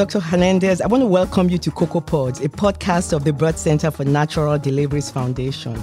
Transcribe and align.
Dr. 0.00 0.18
Hernandez, 0.18 0.80
I 0.80 0.86
want 0.86 1.02
to 1.02 1.06
welcome 1.06 1.50
you 1.50 1.58
to 1.58 1.70
Cocoa 1.70 2.00
Pods, 2.00 2.40
a 2.40 2.48
podcast 2.48 3.12
of 3.12 3.24
the 3.24 3.34
Birth 3.34 3.58
Center 3.58 3.90
for 3.90 4.02
Natural 4.02 4.58
Deliveries 4.58 5.10
Foundation. 5.10 5.78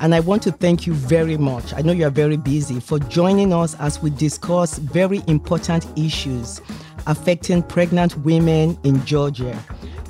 And 0.00 0.14
I 0.14 0.20
want 0.20 0.44
to 0.44 0.52
thank 0.52 0.86
you 0.86 0.94
very 0.94 1.36
much. 1.36 1.74
I 1.74 1.80
know 1.80 1.90
you 1.90 2.06
are 2.06 2.10
very 2.10 2.36
busy 2.36 2.78
for 2.78 3.00
joining 3.00 3.52
us 3.52 3.74
as 3.80 4.00
we 4.00 4.10
discuss 4.10 4.78
very 4.78 5.24
important 5.26 5.88
issues 5.98 6.60
affecting 7.08 7.64
pregnant 7.64 8.16
women 8.18 8.78
in 8.84 9.04
Georgia 9.04 9.60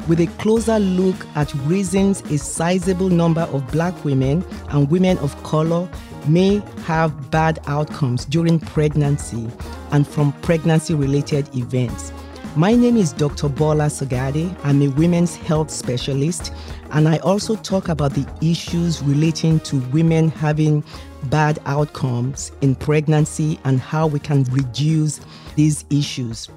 with 0.08 0.20
a 0.20 0.26
closer 0.38 0.78
look 0.78 1.16
at 1.34 1.54
reasons 1.64 2.20
a 2.30 2.36
sizable 2.36 3.08
number 3.08 3.42
of 3.42 3.66
black 3.72 4.04
women 4.04 4.44
and 4.72 4.90
women 4.90 5.16
of 5.18 5.42
color 5.42 5.88
may 6.26 6.62
have 6.84 7.30
bad 7.30 7.60
outcomes 7.66 8.26
during 8.26 8.60
pregnancy 8.60 9.48
and 9.92 10.06
from 10.06 10.32
pregnancy 10.42 10.94
related 10.94 11.48
events. 11.56 12.12
My 12.56 12.74
name 12.74 12.96
is 12.96 13.12
Dr. 13.12 13.48
Bola 13.48 13.84
Sagade. 13.86 14.56
I'm 14.64 14.82
a 14.82 14.88
women's 14.88 15.36
health 15.36 15.70
specialist, 15.70 16.52
and 16.90 17.06
I 17.06 17.18
also 17.18 17.54
talk 17.56 17.88
about 17.88 18.14
the 18.14 18.26
issues 18.40 19.02
relating 19.02 19.60
to 19.60 19.78
women 19.92 20.28
having 20.28 20.82
bad 21.24 21.60
outcomes 21.66 22.50
in 22.60 22.74
pregnancy 22.74 23.60
and 23.64 23.78
how 23.78 24.06
we 24.06 24.18
can 24.18 24.44
reduce 24.44 25.20
these 25.54 25.84
issues. 25.90 26.48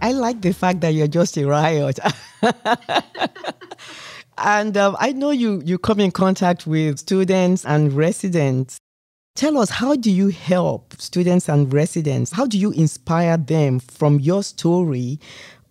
I 0.00 0.12
like 0.12 0.40
the 0.40 0.52
fact 0.52 0.80
that 0.80 0.94
you're 0.94 1.08
just 1.08 1.36
a 1.36 1.44
riot. 1.44 1.98
and 4.38 4.76
um, 4.76 4.96
I 4.98 5.12
know 5.12 5.30
you, 5.30 5.60
you 5.64 5.78
come 5.78 6.00
in 6.00 6.10
contact 6.12 6.66
with 6.66 6.98
students 7.00 7.66
and 7.66 7.92
residents 7.92 8.80
Tell 9.38 9.56
us, 9.58 9.70
how 9.70 9.94
do 9.94 10.10
you 10.10 10.30
help 10.30 11.00
students 11.00 11.48
and 11.48 11.72
residents? 11.72 12.32
How 12.32 12.44
do 12.44 12.58
you 12.58 12.72
inspire 12.72 13.36
them 13.36 13.78
from 13.78 14.18
your 14.18 14.42
story 14.42 15.20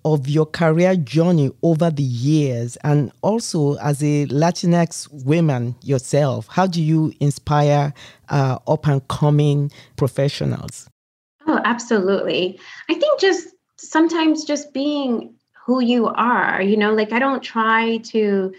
of 0.06 0.30
your 0.30 0.46
career 0.46 0.96
journey 0.96 1.52
over 1.62 1.92
the 1.92 2.02
years? 2.02 2.78
And 2.86 3.12
also, 3.24 3.76
as 3.80 4.02
a 4.02 4.26
Latinx 4.28 5.12
woman 5.26 5.76
yourself, 5.84 6.48
how 6.48 6.66
do 6.66 6.82
you 6.82 7.12
inspire 7.20 7.94
uh, 8.30 8.58
up 8.70 8.88
and 8.88 9.06
coming 9.10 9.70
professionals? 9.98 10.90
Oh, 11.46 11.60
absolutely. 11.66 12.58
I 12.90 12.94
think 12.94 13.20
just 13.20 13.50
sometimes 13.76 14.46
just 14.46 14.74
being 14.74 15.36
who 15.66 15.82
you 15.82 16.08
are, 16.08 16.62
you 16.62 16.78
know, 16.78 16.94
like 16.94 17.12
I 17.12 17.20
don't 17.20 17.44
try 17.44 17.98
to 17.98 18.54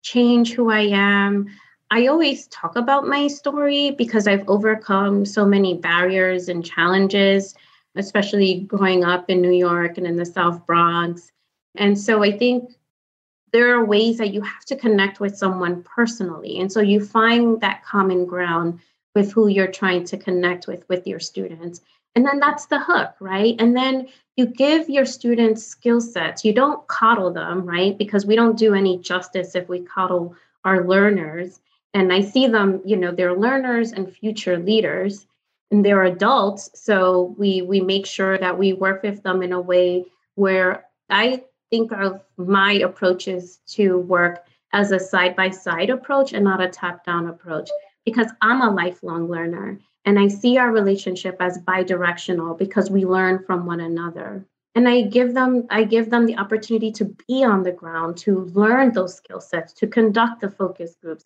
change 0.00 0.54
who 0.54 0.70
I 0.70 0.86
am. 0.90 1.48
I 1.94 2.08
always 2.08 2.48
talk 2.48 2.74
about 2.74 3.06
my 3.06 3.28
story 3.28 3.92
because 3.92 4.26
I've 4.26 4.48
overcome 4.48 5.24
so 5.24 5.46
many 5.46 5.74
barriers 5.74 6.48
and 6.48 6.64
challenges, 6.64 7.54
especially 7.94 8.62
growing 8.62 9.04
up 9.04 9.30
in 9.30 9.40
New 9.40 9.52
York 9.52 9.96
and 9.96 10.04
in 10.04 10.16
the 10.16 10.26
South 10.26 10.66
Bronx. 10.66 11.30
And 11.76 11.96
so 11.96 12.24
I 12.24 12.36
think 12.36 12.72
there 13.52 13.72
are 13.78 13.84
ways 13.84 14.18
that 14.18 14.34
you 14.34 14.40
have 14.40 14.64
to 14.64 14.74
connect 14.74 15.20
with 15.20 15.38
someone 15.38 15.84
personally. 15.84 16.58
And 16.58 16.72
so 16.72 16.80
you 16.80 16.98
find 16.98 17.60
that 17.60 17.84
common 17.84 18.26
ground 18.26 18.80
with 19.14 19.30
who 19.30 19.46
you're 19.46 19.70
trying 19.70 20.02
to 20.06 20.16
connect 20.16 20.66
with 20.66 20.84
with 20.88 21.06
your 21.06 21.20
students. 21.20 21.80
And 22.16 22.26
then 22.26 22.40
that's 22.40 22.66
the 22.66 22.80
hook, 22.80 23.14
right? 23.20 23.54
And 23.60 23.76
then 23.76 24.08
you 24.34 24.46
give 24.46 24.90
your 24.90 25.06
students 25.06 25.64
skill 25.64 26.00
sets. 26.00 26.44
You 26.44 26.54
don't 26.54 26.84
coddle 26.88 27.32
them, 27.32 27.64
right? 27.64 27.96
Because 27.96 28.26
we 28.26 28.34
don't 28.34 28.58
do 28.58 28.74
any 28.74 28.98
justice 28.98 29.54
if 29.54 29.68
we 29.68 29.78
coddle 29.78 30.34
our 30.64 30.88
learners 30.88 31.60
and 31.94 32.12
i 32.12 32.20
see 32.20 32.46
them 32.46 32.82
you 32.84 32.96
know 32.96 33.12
they're 33.12 33.36
learners 33.36 33.92
and 33.92 34.12
future 34.12 34.58
leaders 34.58 35.26
and 35.74 35.84
they're 35.84 36.04
adults. 36.04 36.70
So 36.74 37.34
we 37.38 37.62
we 37.62 37.80
make 37.80 38.06
sure 38.06 38.38
that 38.38 38.58
we 38.58 38.72
work 38.72 39.02
with 39.02 39.22
them 39.22 39.42
in 39.42 39.52
a 39.52 39.60
way 39.60 40.04
where 40.36 40.86
i 41.10 41.42
think 41.70 41.92
of 41.92 42.20
my 42.36 42.72
approaches 42.74 43.60
to 43.66 43.98
work 43.98 44.44
as 44.72 44.92
a 44.92 44.98
side 44.98 45.34
by 45.36 45.50
side 45.50 45.90
approach 45.90 46.32
and 46.32 46.44
not 46.44 46.60
a 46.60 46.68
top 46.68 47.04
down 47.04 47.26
approach 47.26 47.68
because 48.04 48.28
i'm 48.42 48.60
a 48.62 48.70
lifelong 48.70 49.28
learner 49.28 49.78
and 50.04 50.18
i 50.18 50.28
see 50.28 50.56
our 50.58 50.70
relationship 50.70 51.36
as 51.40 51.58
bidirectional 51.62 52.56
because 52.56 52.90
we 52.90 53.04
learn 53.04 53.42
from 53.44 53.66
one 53.66 53.80
another. 53.80 54.46
And 54.76 54.88
i 54.88 55.02
give 55.02 55.34
them 55.34 55.66
i 55.70 55.84
give 55.84 56.10
them 56.10 56.26
the 56.26 56.36
opportunity 56.36 56.92
to 56.92 57.04
be 57.26 57.44
on 57.44 57.62
the 57.62 57.72
ground 57.72 58.16
to 58.18 58.44
learn 58.62 58.92
those 58.92 59.16
skill 59.16 59.40
sets 59.40 59.72
to 59.74 59.86
conduct 59.86 60.40
the 60.40 60.50
focus 60.50 60.96
groups 61.00 61.24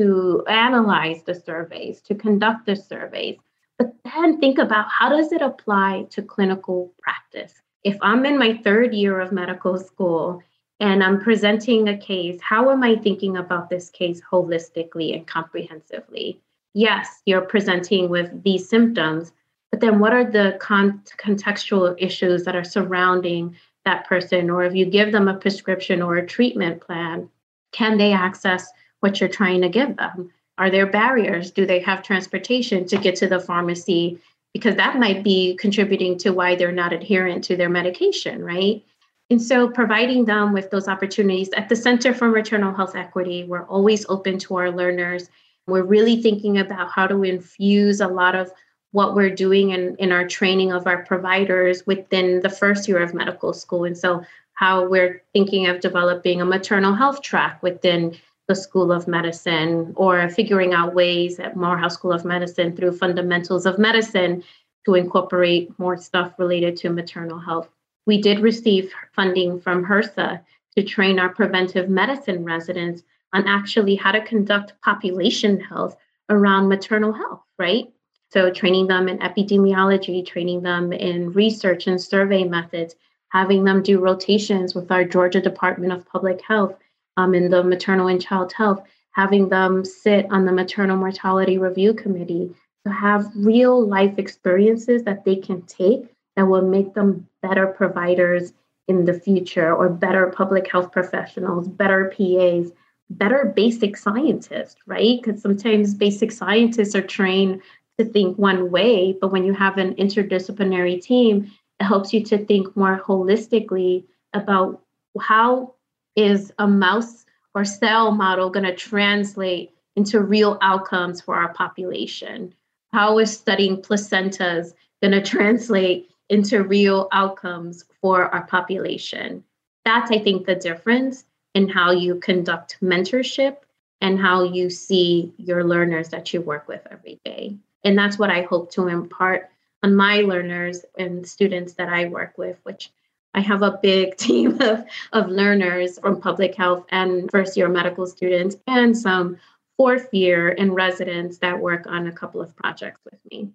to 0.00 0.42
analyze 0.48 1.22
the 1.24 1.34
surveys, 1.34 2.00
to 2.00 2.14
conduct 2.14 2.64
the 2.64 2.74
surveys, 2.74 3.36
but 3.78 3.92
then 4.04 4.40
think 4.40 4.56
about 4.56 4.86
how 4.88 5.10
does 5.10 5.30
it 5.30 5.42
apply 5.42 6.06
to 6.08 6.22
clinical 6.22 6.90
practice? 7.02 7.60
If 7.84 7.98
I'm 8.00 8.24
in 8.24 8.38
my 8.38 8.56
third 8.64 8.94
year 8.94 9.20
of 9.20 9.30
medical 9.30 9.76
school 9.76 10.42
and 10.80 11.04
I'm 11.04 11.20
presenting 11.20 11.86
a 11.86 11.98
case, 11.98 12.40
how 12.40 12.70
am 12.70 12.82
I 12.82 12.96
thinking 12.96 13.36
about 13.36 13.68
this 13.68 13.90
case 13.90 14.22
holistically 14.22 15.14
and 15.14 15.26
comprehensively? 15.26 16.40
Yes, 16.72 17.20
you're 17.26 17.42
presenting 17.42 18.08
with 18.08 18.42
these 18.42 18.66
symptoms, 18.66 19.32
but 19.70 19.80
then 19.80 19.98
what 19.98 20.14
are 20.14 20.24
the 20.24 20.56
con- 20.60 21.02
contextual 21.18 21.94
issues 21.98 22.44
that 22.44 22.56
are 22.56 22.64
surrounding 22.64 23.54
that 23.84 24.06
person? 24.06 24.48
Or 24.48 24.64
if 24.64 24.74
you 24.74 24.86
give 24.86 25.12
them 25.12 25.28
a 25.28 25.34
prescription 25.36 26.00
or 26.00 26.16
a 26.16 26.26
treatment 26.26 26.80
plan, 26.80 27.28
can 27.72 27.98
they 27.98 28.14
access 28.14 28.72
what 29.00 29.20
you're 29.20 29.28
trying 29.28 29.62
to 29.62 29.68
give 29.68 29.96
them. 29.96 30.30
Are 30.58 30.70
there 30.70 30.86
barriers? 30.86 31.50
Do 31.50 31.66
they 31.66 31.80
have 31.80 32.02
transportation 32.02 32.86
to 32.86 32.98
get 32.98 33.16
to 33.16 33.26
the 33.26 33.40
pharmacy? 33.40 34.18
Because 34.52 34.76
that 34.76 34.98
might 34.98 35.24
be 35.24 35.56
contributing 35.56 36.18
to 36.18 36.30
why 36.30 36.54
they're 36.54 36.72
not 36.72 36.92
adherent 36.92 37.44
to 37.44 37.56
their 37.56 37.68
medication, 37.68 38.44
right? 38.44 38.84
And 39.30 39.40
so, 39.40 39.68
providing 39.68 40.24
them 40.24 40.52
with 40.52 40.70
those 40.70 40.88
opportunities 40.88 41.50
at 41.56 41.68
the 41.68 41.76
Center 41.76 42.12
for 42.12 42.28
Maternal 42.28 42.74
Health 42.74 42.96
Equity, 42.96 43.44
we're 43.44 43.64
always 43.66 44.04
open 44.08 44.38
to 44.40 44.56
our 44.56 44.72
learners. 44.72 45.30
We're 45.68 45.84
really 45.84 46.20
thinking 46.20 46.58
about 46.58 46.90
how 46.90 47.06
to 47.06 47.22
infuse 47.22 48.00
a 48.00 48.08
lot 48.08 48.34
of 48.34 48.50
what 48.90 49.14
we're 49.14 49.30
doing 49.30 49.70
in, 49.70 49.94
in 49.96 50.10
our 50.10 50.26
training 50.26 50.72
of 50.72 50.88
our 50.88 51.04
providers 51.04 51.86
within 51.86 52.40
the 52.40 52.48
first 52.48 52.88
year 52.88 53.00
of 53.00 53.14
medical 53.14 53.52
school. 53.52 53.84
And 53.84 53.96
so, 53.96 54.24
how 54.54 54.86
we're 54.88 55.22
thinking 55.32 55.68
of 55.68 55.80
developing 55.80 56.40
a 56.40 56.44
maternal 56.44 56.92
health 56.92 57.22
track 57.22 57.62
within 57.62 58.16
the 58.50 58.56
School 58.56 58.90
of 58.90 59.06
Medicine 59.06 59.92
or 59.94 60.28
figuring 60.28 60.74
out 60.74 60.92
ways 60.92 61.38
at 61.38 61.54
Morehouse 61.54 61.94
School 61.94 62.12
of 62.12 62.24
Medicine 62.24 62.74
through 62.74 62.96
fundamentals 62.96 63.64
of 63.64 63.78
medicine 63.78 64.42
to 64.84 64.96
incorporate 64.96 65.70
more 65.78 65.96
stuff 65.96 66.32
related 66.36 66.76
to 66.78 66.90
maternal 66.90 67.38
health. 67.38 67.68
We 68.06 68.20
did 68.20 68.40
receive 68.40 68.92
funding 69.12 69.60
from 69.60 69.84
HRSA 69.84 70.40
to 70.76 70.82
train 70.82 71.20
our 71.20 71.28
preventive 71.28 71.88
medicine 71.88 72.42
residents 72.44 73.04
on 73.32 73.46
actually 73.46 73.94
how 73.94 74.10
to 74.10 74.20
conduct 74.20 74.72
population 74.82 75.60
health 75.60 75.96
around 76.28 76.66
maternal 76.66 77.12
health, 77.12 77.44
right? 77.56 77.84
So, 78.32 78.50
training 78.50 78.88
them 78.88 79.08
in 79.08 79.18
epidemiology, 79.18 80.26
training 80.26 80.62
them 80.62 80.92
in 80.92 81.32
research 81.34 81.86
and 81.86 82.02
survey 82.02 82.42
methods, 82.42 82.96
having 83.28 83.62
them 83.62 83.80
do 83.80 84.00
rotations 84.00 84.74
with 84.74 84.90
our 84.90 85.04
Georgia 85.04 85.40
Department 85.40 85.92
of 85.92 86.04
Public 86.08 86.40
Health 86.42 86.74
um, 87.16 87.34
in 87.34 87.50
the 87.50 87.62
maternal 87.62 88.08
and 88.08 88.22
child 88.22 88.52
health, 88.52 88.82
having 89.12 89.48
them 89.48 89.84
sit 89.84 90.26
on 90.30 90.44
the 90.44 90.52
maternal 90.52 90.96
mortality 90.96 91.58
review 91.58 91.94
committee 91.94 92.54
to 92.86 92.92
have 92.92 93.30
real 93.36 93.86
life 93.86 94.18
experiences 94.18 95.02
that 95.04 95.24
they 95.24 95.36
can 95.36 95.62
take 95.62 96.02
that 96.36 96.46
will 96.46 96.62
make 96.62 96.94
them 96.94 97.26
better 97.42 97.66
providers 97.66 98.52
in 98.88 99.04
the 99.04 99.14
future 99.14 99.74
or 99.74 99.88
better 99.88 100.28
public 100.28 100.70
health 100.70 100.90
professionals, 100.90 101.68
better 101.68 102.12
PAs, 102.16 102.72
better 103.10 103.52
basic 103.54 103.96
scientists, 103.96 104.76
right? 104.86 105.20
Because 105.22 105.42
sometimes 105.42 105.94
basic 105.94 106.32
scientists 106.32 106.94
are 106.94 107.02
trained 107.02 107.60
to 107.98 108.04
think 108.04 108.38
one 108.38 108.70
way, 108.70 109.16
but 109.20 109.30
when 109.30 109.44
you 109.44 109.52
have 109.52 109.76
an 109.76 109.94
interdisciplinary 109.96 111.02
team, 111.02 111.50
it 111.78 111.84
helps 111.84 112.12
you 112.12 112.24
to 112.24 112.38
think 112.38 112.74
more 112.76 113.02
holistically 113.04 114.04
about 114.32 114.82
how 115.20 115.74
is 116.16 116.52
a 116.58 116.66
mouse 116.66 117.24
or 117.54 117.64
cell 117.64 118.12
model 118.12 118.50
going 118.50 118.66
to 118.66 118.74
translate 118.74 119.72
into 119.96 120.20
real 120.20 120.58
outcomes 120.62 121.20
for 121.20 121.34
our 121.34 121.52
population? 121.52 122.54
How 122.92 123.18
is 123.18 123.36
studying 123.36 123.82
placentas 123.82 124.72
going 125.02 125.12
to 125.12 125.22
translate 125.22 126.10
into 126.28 126.62
real 126.62 127.08
outcomes 127.12 127.84
for 128.00 128.32
our 128.34 128.46
population? 128.46 129.44
That's, 129.84 130.10
I 130.10 130.18
think, 130.18 130.46
the 130.46 130.54
difference 130.54 131.24
in 131.54 131.68
how 131.68 131.90
you 131.90 132.16
conduct 132.16 132.78
mentorship 132.82 133.56
and 134.00 134.18
how 134.18 134.44
you 134.44 134.70
see 134.70 135.32
your 135.36 135.64
learners 135.64 136.08
that 136.10 136.32
you 136.32 136.40
work 136.40 136.68
with 136.68 136.86
every 136.90 137.20
day. 137.24 137.56
And 137.84 137.98
that's 137.98 138.18
what 138.18 138.30
I 138.30 138.42
hope 138.42 138.70
to 138.72 138.88
impart 138.88 139.50
on 139.82 139.94
my 139.94 140.20
learners 140.20 140.84
and 140.98 141.26
students 141.26 141.74
that 141.74 141.88
I 141.88 142.06
work 142.06 142.36
with, 142.36 142.58
which 142.62 142.90
I 143.34 143.40
have 143.40 143.62
a 143.62 143.78
big 143.82 144.16
team 144.26 144.60
of, 144.60 144.84
of 145.12 145.28
learners 145.28 145.98
from 145.98 146.20
public 146.20 146.54
health 146.54 146.84
and 146.90 147.30
first 147.30 147.56
year 147.56 147.68
medical 147.68 148.06
students 148.06 148.56
and 148.66 148.96
some 148.96 149.38
fourth 149.76 150.12
year 150.12 150.50
and 150.58 150.74
residents 150.74 151.38
that 151.38 151.58
work 151.58 151.86
on 151.86 152.06
a 152.06 152.12
couple 152.12 152.40
of 152.40 152.54
projects 152.56 153.00
with 153.04 153.18
me. 153.30 153.50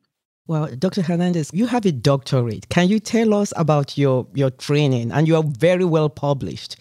Well, 0.48 0.68
Dr. 0.78 1.02
Hernandez, 1.02 1.50
you 1.54 1.66
have 1.66 1.88
a 1.88 1.92
doctorate. 1.92 2.70
Can 2.70 2.88
you 2.88 3.00
tell 3.00 3.34
us 3.34 3.52
about 3.56 3.98
your, 3.98 4.28
your 4.36 4.52
training? 4.52 5.12
And 5.12 5.28
you 5.28 5.36
are 5.36 5.44
very 5.44 5.86
well 5.86 6.08
published. 6.08 6.76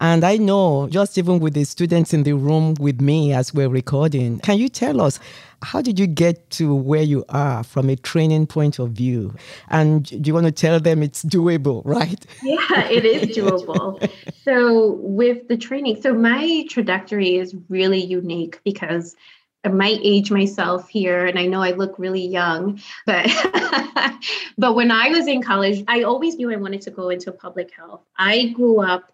And 0.00 0.24
I 0.24 0.36
know, 0.36 0.88
just 0.90 1.16
even 1.16 1.38
with 1.40 1.54
the 1.54 1.64
students 1.64 2.12
in 2.12 2.24
the 2.24 2.34
room 2.34 2.74
with 2.78 3.00
me 3.00 3.32
as 3.32 3.54
we're 3.54 3.68
recording, 3.68 4.38
can 4.40 4.58
you 4.58 4.68
tell 4.68 5.00
us 5.00 5.18
how 5.62 5.80
did 5.80 5.98
you 5.98 6.06
get 6.06 6.50
to 6.50 6.74
where 6.74 7.02
you 7.02 7.24
are 7.30 7.64
from 7.64 7.88
a 7.88 7.96
training 7.96 8.46
point 8.46 8.78
of 8.78 8.90
view? 8.90 9.34
And 9.70 10.04
do 10.04 10.28
you 10.28 10.34
want 10.34 10.46
to 10.46 10.52
tell 10.52 10.78
them 10.80 11.02
it's 11.02 11.24
doable, 11.24 11.82
right? 11.84 12.24
Yeah, 12.42 12.88
it 12.88 13.04
is 13.04 13.36
doable. 13.36 14.10
so, 14.44 14.98
with 15.00 15.48
the 15.48 15.56
training, 15.56 16.02
so 16.02 16.12
my 16.12 16.66
trajectory 16.68 17.36
is 17.36 17.56
really 17.68 18.02
unique 18.02 18.60
because 18.64 19.16
I 19.64 19.68
might 19.68 19.98
age 20.02 20.30
myself 20.30 20.88
here 20.88 21.26
and 21.26 21.38
I 21.38 21.46
know 21.46 21.60
I 21.60 21.72
look 21.72 21.98
really 21.98 22.24
young, 22.24 22.80
but 23.04 23.26
but 24.58 24.74
when 24.74 24.90
I 24.90 25.08
was 25.08 25.26
in 25.26 25.42
college, 25.42 25.82
I 25.88 26.02
always 26.02 26.36
knew 26.36 26.52
I 26.52 26.56
wanted 26.56 26.82
to 26.82 26.90
go 26.90 27.08
into 27.08 27.32
public 27.32 27.72
health. 27.72 28.02
I 28.16 28.48
grew 28.54 28.80
up 28.80 29.10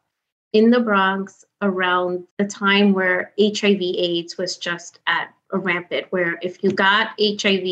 in 0.53 0.71
the 0.71 0.81
Bronx 0.81 1.45
around 1.61 2.25
the 2.39 2.45
time 2.45 2.93
where 2.93 3.33
HIV 3.41 3.81
AIDS 3.81 4.37
was 4.37 4.57
just 4.57 5.01
at 5.07 5.33
a 5.53 5.59
rampant 5.59 6.07
where 6.11 6.39
if 6.43 6.63
you 6.63 6.71
got 6.71 7.11
HIV, 7.21 7.65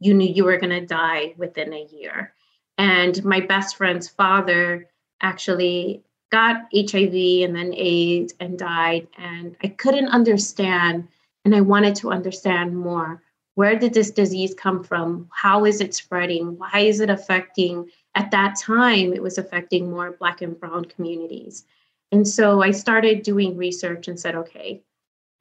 you 0.00 0.14
knew 0.14 0.28
you 0.28 0.44
were 0.44 0.58
going 0.58 0.70
to 0.70 0.86
die 0.86 1.34
within 1.36 1.72
a 1.72 1.86
year. 1.86 2.32
And 2.78 3.22
my 3.24 3.40
best 3.40 3.76
friend's 3.76 4.08
father 4.08 4.88
actually 5.20 6.02
got 6.30 6.68
HIV 6.74 7.44
and 7.44 7.54
then 7.54 7.74
AIDS 7.74 8.34
and 8.40 8.58
died 8.58 9.06
and 9.18 9.56
I 9.62 9.68
couldn't 9.68 10.08
understand 10.08 11.08
and 11.44 11.54
I 11.54 11.60
wanted 11.60 11.96
to 11.96 12.10
understand 12.10 12.76
more. 12.76 13.22
Where 13.56 13.78
did 13.78 13.92
this 13.92 14.10
disease 14.10 14.54
come 14.54 14.84
from? 14.84 15.28
How 15.32 15.64
is 15.64 15.80
it 15.80 15.94
spreading? 15.94 16.56
Why 16.56 16.80
is 16.80 17.00
it 17.00 17.10
affecting? 17.10 17.90
At 18.14 18.30
that 18.30 18.56
time, 18.58 19.12
it 19.12 19.22
was 19.22 19.38
affecting 19.38 19.90
more 19.90 20.12
Black 20.12 20.40
and 20.40 20.58
Brown 20.58 20.84
communities. 20.84 21.64
And 22.12 22.26
so 22.26 22.62
I 22.62 22.72
started 22.72 23.22
doing 23.22 23.56
research 23.56 24.08
and 24.08 24.18
said, 24.18 24.34
okay, 24.34 24.82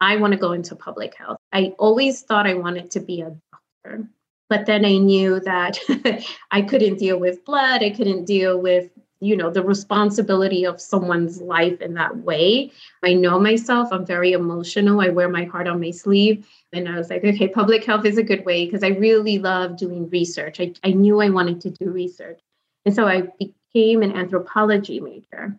I 0.01 0.17
want 0.17 0.33
to 0.33 0.39
go 0.39 0.53
into 0.53 0.75
public 0.75 1.15
health. 1.15 1.37
I 1.51 1.73
always 1.79 2.21
thought 2.21 2.47
I 2.47 2.53
wanted 2.53 2.91
to 2.91 2.99
be 2.99 3.21
a 3.21 3.35
doctor, 3.51 4.07
but 4.49 4.65
then 4.65 4.85
I 4.85 4.97
knew 4.97 5.39
that 5.41 5.79
I 6.51 6.61
couldn't 6.61 6.99
deal 6.99 7.19
with 7.19 7.43
blood, 7.43 7.83
I 7.83 7.89
couldn't 7.89 8.25
deal 8.25 8.59
with 8.59 8.89
you 9.21 9.35
know 9.35 9.49
the 9.49 9.63
responsibility 9.63 10.65
of 10.65 10.79
someone's 10.79 11.41
life 11.41 11.81
in 11.81 11.93
that 11.95 12.15
way. 12.17 12.71
I 13.03 13.13
know 13.13 13.37
myself 13.37 13.89
i'm 13.91 14.05
very 14.05 14.31
emotional. 14.31 15.01
I 15.01 15.09
wear 15.09 15.27
my 15.27 15.43
heart 15.43 15.67
on 15.67 15.81
my 15.81 15.91
sleeve. 15.91 16.47
And 16.71 16.87
i 16.87 16.95
was 16.97 17.09
like 17.09 17.25
okay 17.25 17.49
public 17.49 17.83
health 17.83 18.05
is 18.05 18.17
a 18.17 18.23
good 18.23 18.45
way 18.45 18.65
because 18.65 18.83
i 18.83 18.89
really 18.89 19.37
love 19.39 19.77
doing 19.77 20.09
research. 20.09 20.61
I, 20.61 20.73
I 20.83 20.91
knew 20.91 21.19
i 21.21 21.29
wanted 21.29 21.59
to 21.61 21.71
do 21.71 21.91
research. 21.91 22.39
And 22.85 22.95
so 22.95 23.07
i 23.07 23.23
became 23.37 24.03
an 24.03 24.13
anthropology 24.13 25.01
major 25.01 25.57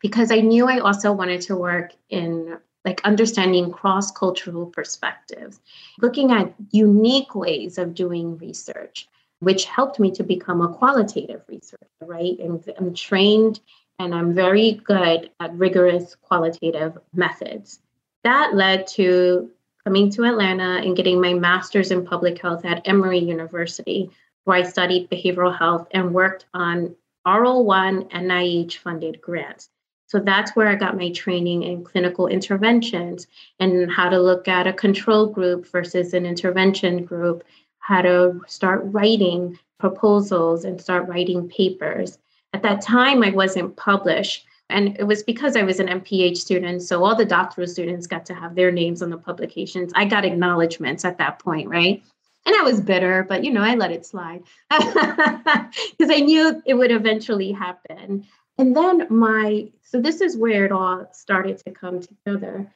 because 0.00 0.30
i 0.30 0.40
knew 0.40 0.66
i 0.66 0.78
also 0.78 1.12
wanted 1.12 1.40
to 1.40 1.56
work 1.56 1.92
in 2.10 2.58
like 2.84 3.00
understanding 3.04 3.70
cross 3.70 4.10
cultural 4.10 4.66
perspectives 4.66 5.60
looking 6.00 6.30
at 6.32 6.54
unique 6.70 7.34
ways 7.34 7.78
of 7.78 7.94
doing 7.94 8.38
research 8.38 9.08
which 9.40 9.66
helped 9.66 10.00
me 10.00 10.10
to 10.10 10.24
become 10.24 10.60
a 10.60 10.68
qualitative 10.68 11.42
researcher, 11.48 11.86
right? 12.00 12.38
And 12.38 12.62
I'm 12.78 12.94
trained 12.94 13.60
and 13.98 14.14
I'm 14.14 14.34
very 14.34 14.72
good 14.72 15.30
at 15.40 15.54
rigorous 15.54 16.16
qualitative 16.16 16.98
methods. 17.14 17.80
That 18.24 18.54
led 18.54 18.86
to 18.88 19.50
coming 19.84 20.10
to 20.10 20.24
Atlanta 20.24 20.80
and 20.84 20.96
getting 20.96 21.20
my 21.20 21.34
master's 21.34 21.90
in 21.90 22.04
public 22.04 22.40
health 22.40 22.64
at 22.64 22.86
Emory 22.86 23.18
University, 23.18 24.10
where 24.44 24.58
I 24.58 24.62
studied 24.62 25.10
behavioral 25.10 25.56
health 25.56 25.88
and 25.92 26.12
worked 26.12 26.46
on 26.52 26.94
R01 27.26 28.10
NIH 28.10 28.76
funded 28.76 29.20
grants. 29.20 29.70
So 30.08 30.18
that's 30.18 30.56
where 30.56 30.68
I 30.68 30.74
got 30.74 30.96
my 30.96 31.12
training 31.12 31.62
in 31.62 31.84
clinical 31.84 32.26
interventions 32.26 33.26
and 33.60 33.92
how 33.92 34.08
to 34.08 34.18
look 34.18 34.48
at 34.48 34.66
a 34.66 34.72
control 34.72 35.26
group 35.26 35.66
versus 35.70 36.14
an 36.14 36.24
intervention 36.24 37.04
group 37.04 37.44
how 37.78 38.02
to 38.02 38.42
start 38.46 38.82
writing 38.84 39.58
proposals 39.78 40.64
and 40.64 40.80
start 40.80 41.08
writing 41.08 41.48
papers. 41.48 42.18
At 42.52 42.62
that 42.62 42.82
time, 42.82 43.22
I 43.22 43.30
wasn't 43.30 43.76
published. 43.76 44.44
And 44.70 44.98
it 44.98 45.04
was 45.04 45.22
because 45.22 45.56
I 45.56 45.62
was 45.62 45.80
an 45.80 45.88
MPH 45.88 46.36
student. 46.36 46.82
So 46.82 47.02
all 47.04 47.14
the 47.14 47.24
doctoral 47.24 47.66
students 47.66 48.06
got 48.06 48.26
to 48.26 48.34
have 48.34 48.54
their 48.54 48.70
names 48.70 49.00
on 49.00 49.08
the 49.08 49.16
publications. 49.16 49.92
I 49.94 50.04
got 50.04 50.26
acknowledgments 50.26 51.04
at 51.04 51.16
that 51.18 51.38
point, 51.38 51.68
right? 51.68 52.02
And 52.44 52.54
I 52.56 52.62
was 52.62 52.80
bitter, 52.80 53.24
but 53.28 53.44
you 53.44 53.50
know, 53.50 53.62
I 53.62 53.74
let 53.74 53.90
it 53.90 54.04
slide 54.04 54.42
because 54.70 56.10
I 56.10 56.20
knew 56.20 56.62
it 56.66 56.74
would 56.74 56.90
eventually 56.90 57.52
happen. 57.52 58.26
And 58.58 58.76
then 58.76 59.06
my, 59.08 59.68
so 59.82 60.00
this 60.00 60.20
is 60.20 60.36
where 60.36 60.64
it 60.64 60.72
all 60.72 61.08
started 61.12 61.58
to 61.58 61.70
come 61.70 62.00
together. 62.00 62.70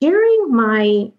During 0.00 0.48
my 0.50 1.12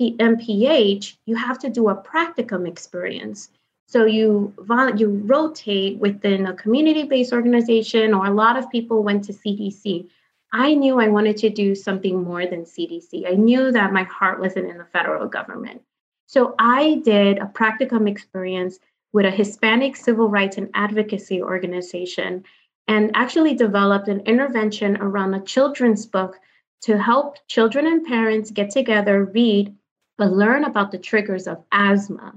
MPH, 0.00 1.16
you 1.24 1.36
have 1.36 1.58
to 1.60 1.70
do 1.70 1.88
a 1.88 1.96
practicum 1.96 2.68
experience. 2.68 3.48
So 3.88 4.04
you 4.04 4.52
you 4.96 5.22
rotate 5.24 5.98
within 5.98 6.46
a 6.46 6.54
community-based 6.54 7.32
organization, 7.32 8.12
or 8.12 8.26
a 8.26 8.34
lot 8.34 8.58
of 8.58 8.70
people 8.70 9.02
went 9.02 9.24
to 9.24 9.32
CDC. 9.32 10.08
I 10.52 10.74
knew 10.74 11.00
I 11.00 11.08
wanted 11.08 11.36
to 11.38 11.50
do 11.50 11.74
something 11.74 12.22
more 12.22 12.46
than 12.46 12.64
CDC. 12.64 13.26
I 13.26 13.34
knew 13.34 13.70
that 13.72 13.92
my 13.92 14.02
heart 14.02 14.40
wasn't 14.40 14.68
in 14.68 14.78
the 14.78 14.84
federal 14.86 15.28
government. 15.28 15.82
So 16.26 16.54
I 16.58 17.00
did 17.04 17.38
a 17.38 17.46
practicum 17.46 18.08
experience 18.08 18.80
with 19.12 19.24
a 19.24 19.30
Hispanic 19.30 19.96
civil 19.96 20.28
rights 20.28 20.58
and 20.58 20.68
advocacy 20.74 21.40
organization 21.40 22.44
and 22.88 23.10
actually 23.14 23.54
developed 23.54 24.08
an 24.08 24.20
intervention 24.20 24.96
around 24.98 25.34
a 25.34 25.40
children's 25.40 26.06
book 26.06 26.38
to 26.82 26.98
help 26.98 27.36
children 27.48 27.86
and 27.86 28.06
parents 28.06 28.50
get 28.50 28.70
together, 28.70 29.24
read, 29.24 29.74
but 30.18 30.32
learn 30.32 30.64
about 30.64 30.90
the 30.90 30.98
triggers 30.98 31.46
of 31.46 31.62
asthma. 31.72 32.32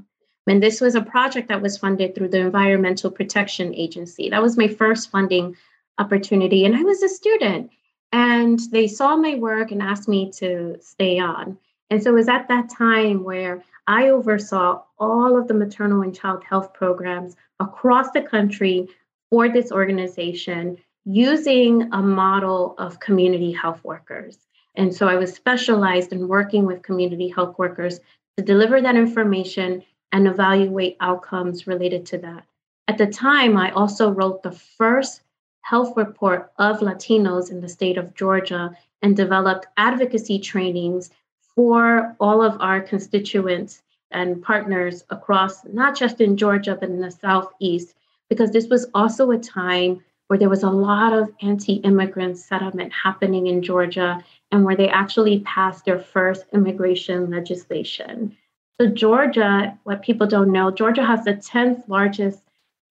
And 0.48 0.64
this 0.64 0.82
was 0.82 0.96
a 0.96 1.02
project 1.02 1.48
that 1.50 1.62
was 1.62 1.78
funded 1.78 2.16
through 2.16 2.30
the 2.30 2.40
Environmental 2.40 3.12
Protection 3.12 3.76
Agency. 3.76 4.30
That 4.30 4.42
was 4.42 4.58
my 4.58 4.68
first 4.68 5.12
funding 5.12 5.56
opportunity. 6.00 6.66
And 6.66 6.76
I 6.76 6.82
was 6.82 7.04
a 7.04 7.10
student. 7.10 7.70
And 8.12 8.60
they 8.72 8.88
saw 8.88 9.16
my 9.16 9.36
work 9.36 9.72
and 9.72 9.84
asked 9.84 10.08
me 10.08 10.32
to 10.38 10.78
stay 10.82 11.20
on. 11.20 11.58
And 11.92 12.02
so 12.02 12.10
it 12.10 12.14
was 12.14 12.30
at 12.30 12.48
that 12.48 12.70
time 12.70 13.24
where 13.24 13.64
I 13.86 14.10
oversaw 14.10 14.82
all 14.98 15.38
of 15.38 15.48
the 15.48 15.54
maternal 15.54 16.02
and 16.02 16.16
child 16.16 16.44
health 16.44 16.74
programs 16.74 17.36
across 17.60 18.10
the 18.12 18.22
country 18.22 18.88
for 19.30 19.50
this 19.50 19.72
organization 19.72 20.78
using 21.06 21.90
a 21.94 22.02
model 22.02 22.76
of 22.78 23.00
community 23.00 23.52
health 23.52 23.84
workers. 23.84 24.38
And 24.76 24.94
so 24.94 25.08
I 25.08 25.16
was 25.16 25.34
specialized 25.34 26.14
in 26.14 26.28
working 26.28 26.66
with 26.66 26.84
community 26.84 27.28
health 27.28 27.58
workers 27.58 28.00
to 28.38 28.44
deliver 28.44 28.82
that 28.82 28.96
information 28.96 29.84
and 30.12 30.28
evaluate 30.28 30.98
outcomes 31.00 31.68
related 31.68 32.06
to 32.08 32.18
that. 32.20 32.46
At 32.88 32.98
the 32.98 33.08
time, 33.08 33.58
I 33.58 33.72
also 33.72 34.10
wrote 34.10 34.42
the 34.42 34.52
first 34.52 35.22
health 35.62 35.96
report 35.96 36.52
of 36.58 36.80
Latinos 36.80 37.52
in 37.52 37.62
the 37.62 37.70
state 37.70 37.98
of 37.98 38.16
Georgia 38.16 38.76
and 39.02 39.16
developed 39.16 39.68
advocacy 39.78 40.40
trainings 40.40 41.12
for 41.56 42.16
all 42.20 42.42
of 42.42 42.60
our 42.62 42.82
constituents 42.82 43.84
and 44.12 44.42
partners 44.42 45.04
across, 45.10 45.64
not 45.66 45.96
just 45.96 46.22
in 46.22 46.38
Georgia, 46.38 46.76
but 46.80 46.90
in 46.90 47.02
the 47.02 47.12
Southeast, 47.12 47.94
because 48.30 48.52
this 48.52 48.68
was 48.68 48.88
also 48.94 49.32
a 49.32 49.38
time 49.38 50.02
where 50.28 50.40
there 50.40 50.50
was 50.50 50.64
a 50.64 50.70
lot 50.70 51.12
of 51.12 51.32
anti 51.42 51.76
immigrant 51.78 52.38
settlement 52.38 52.94
happening 52.94 53.48
in 53.48 53.64
Georgia 53.64 54.24
and 54.52 54.64
where 54.64 54.76
they 54.76 54.88
actually 54.88 55.40
passed 55.42 55.86
their 55.86 56.00
first 56.00 56.46
immigration 56.54 57.30
legislation. 57.30 58.36
So, 58.80 58.88
Georgia, 58.88 59.78
what 59.84 60.04
people 60.04 60.28
don't 60.28 60.52
know, 60.52 60.72
Georgia 60.72 61.04
has 61.04 61.26
the 61.26 61.34
10th 61.34 61.88
largest 61.90 62.42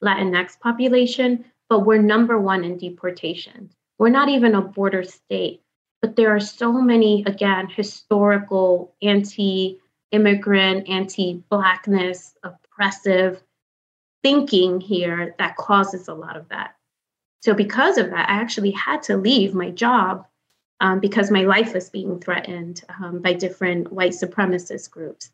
Latinx 0.05 0.59
population, 0.61 1.45
but 1.69 1.87
we're 1.87 2.03
number 2.03 2.39
one 2.39 2.65
in 2.65 2.77
deportation. 2.77 3.71
We're 3.99 4.11
not 4.11 4.29
even 4.29 4.55
a 4.55 4.63
border 4.63 5.03
state, 5.03 5.63
but 6.03 6.17
there 6.17 6.35
are 6.35 6.41
so 6.41 6.73
many, 6.73 7.25
again, 7.27 7.69
historical 7.69 8.95
anti 9.01 9.79
immigrant, 10.11 10.89
anti 10.89 11.43
Blackness, 11.51 12.35
oppressive 12.43 13.43
thinking 14.29 14.79
here 14.79 15.35
that 15.39 15.57
causes 15.57 16.07
a 16.07 16.13
lot 16.13 16.37
of 16.37 16.47
that. 16.51 16.75
So, 17.41 17.55
because 17.55 17.97
of 17.97 18.11
that, 18.11 18.29
I 18.29 18.35
actually 18.35 18.73
had 18.73 19.03
to 19.05 19.17
leave 19.17 19.55
my 19.55 19.71
job 19.71 20.27
um, 20.81 21.01
because 21.01 21.31
my 21.31 21.45
life 21.45 21.73
was 21.73 21.89
being 21.89 22.21
threatened 22.21 22.83
um, 23.01 23.21
by 23.21 23.33
different 23.33 23.91
white 23.91 24.13
supremacist 24.13 24.91
groups. 24.91 25.31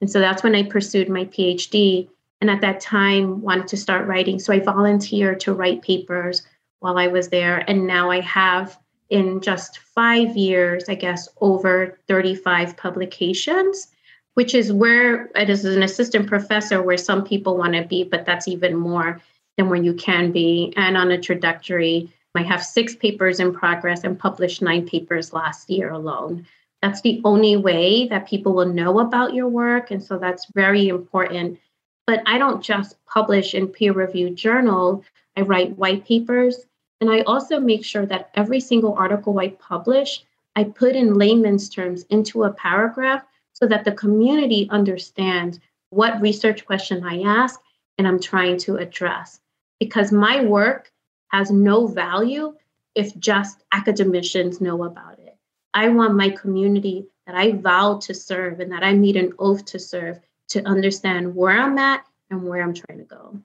And 0.00 0.10
so 0.10 0.20
that's 0.20 0.42
when 0.42 0.54
I 0.54 0.62
pursued 0.62 1.10
my 1.10 1.26
PhD. 1.26 2.08
And 2.40 2.48
at 2.48 2.62
that 2.62 2.80
time, 2.80 3.42
wanted 3.42 3.68
to 3.68 3.76
start 3.76 4.06
writing. 4.06 4.38
So 4.38 4.54
I 4.54 4.60
volunteered 4.60 5.40
to 5.40 5.52
write 5.52 5.82
papers 5.82 6.40
while 6.78 6.96
I 6.96 7.08
was 7.08 7.28
there. 7.28 7.58
And 7.68 7.86
now 7.86 8.10
I 8.10 8.20
have, 8.20 8.78
in 9.10 9.42
just 9.42 9.80
five 9.80 10.34
years, 10.34 10.88
I 10.88 10.94
guess, 10.94 11.28
over 11.42 11.98
35 12.08 12.78
publications 12.78 13.88
which 14.34 14.54
is 14.54 14.72
where 14.72 15.26
it 15.34 15.50
is 15.50 15.64
an 15.64 15.82
assistant 15.82 16.26
professor 16.26 16.82
where 16.82 16.96
some 16.96 17.24
people 17.24 17.56
want 17.56 17.74
to 17.74 17.84
be, 17.84 18.04
but 18.04 18.24
that's 18.24 18.48
even 18.48 18.76
more 18.76 19.20
than 19.56 19.68
where 19.68 19.82
you 19.82 19.94
can 19.94 20.32
be. 20.32 20.72
And 20.76 20.96
on 20.96 21.10
a 21.10 21.20
trajectory, 21.20 22.12
I 22.34 22.42
have 22.42 22.64
six 22.64 22.94
papers 22.94 23.40
in 23.40 23.52
progress 23.52 24.04
and 24.04 24.18
published 24.18 24.62
nine 24.62 24.86
papers 24.86 25.32
last 25.32 25.68
year 25.68 25.90
alone. 25.90 26.46
That's 26.80 27.00
the 27.00 27.20
only 27.24 27.56
way 27.56 28.06
that 28.08 28.28
people 28.28 28.54
will 28.54 28.72
know 28.72 29.00
about 29.00 29.34
your 29.34 29.48
work. 29.48 29.90
And 29.90 30.02
so 30.02 30.16
that's 30.16 30.46
very 30.54 30.88
important. 30.88 31.58
But 32.06 32.22
I 32.26 32.38
don't 32.38 32.62
just 32.62 32.96
publish 33.06 33.54
in 33.54 33.68
peer 33.68 33.92
reviewed 33.92 34.36
journal, 34.36 35.04
I 35.36 35.42
write 35.42 35.76
white 35.76 36.04
papers. 36.06 36.64
And 37.00 37.10
I 37.10 37.20
also 37.22 37.58
make 37.58 37.84
sure 37.84 38.06
that 38.06 38.30
every 38.34 38.60
single 38.60 38.94
article 38.94 39.38
I 39.38 39.48
publish, 39.48 40.22
I 40.54 40.64
put 40.64 40.96
in 40.96 41.14
layman's 41.14 41.68
terms 41.68 42.04
into 42.10 42.44
a 42.44 42.52
paragraph 42.52 43.24
so 43.60 43.68
that 43.68 43.84
the 43.84 43.92
community 43.92 44.68
understands 44.70 45.60
what 45.90 46.20
research 46.20 46.64
question 46.64 47.04
I 47.04 47.22
ask 47.22 47.60
and 47.98 48.08
I'm 48.08 48.20
trying 48.20 48.58
to 48.58 48.76
address. 48.76 49.40
Because 49.78 50.12
my 50.12 50.42
work 50.44 50.90
has 51.28 51.50
no 51.50 51.86
value 51.86 52.54
if 52.94 53.16
just 53.18 53.62
academicians 53.72 54.60
know 54.60 54.84
about 54.84 55.18
it. 55.18 55.36
I 55.74 55.88
want 55.88 56.16
my 56.16 56.30
community 56.30 57.06
that 57.26 57.36
I 57.36 57.52
vow 57.52 57.98
to 57.98 58.14
serve 58.14 58.60
and 58.60 58.72
that 58.72 58.82
I 58.82 58.92
made 58.94 59.16
an 59.16 59.32
oath 59.38 59.64
to 59.66 59.78
serve 59.78 60.18
to 60.48 60.62
understand 60.64 61.34
where 61.34 61.58
I'm 61.58 61.78
at 61.78 62.04
and 62.30 62.42
where 62.42 62.62
I'm 62.62 62.74
trying 62.74 62.98
to 62.98 63.04
go. 63.04 63.40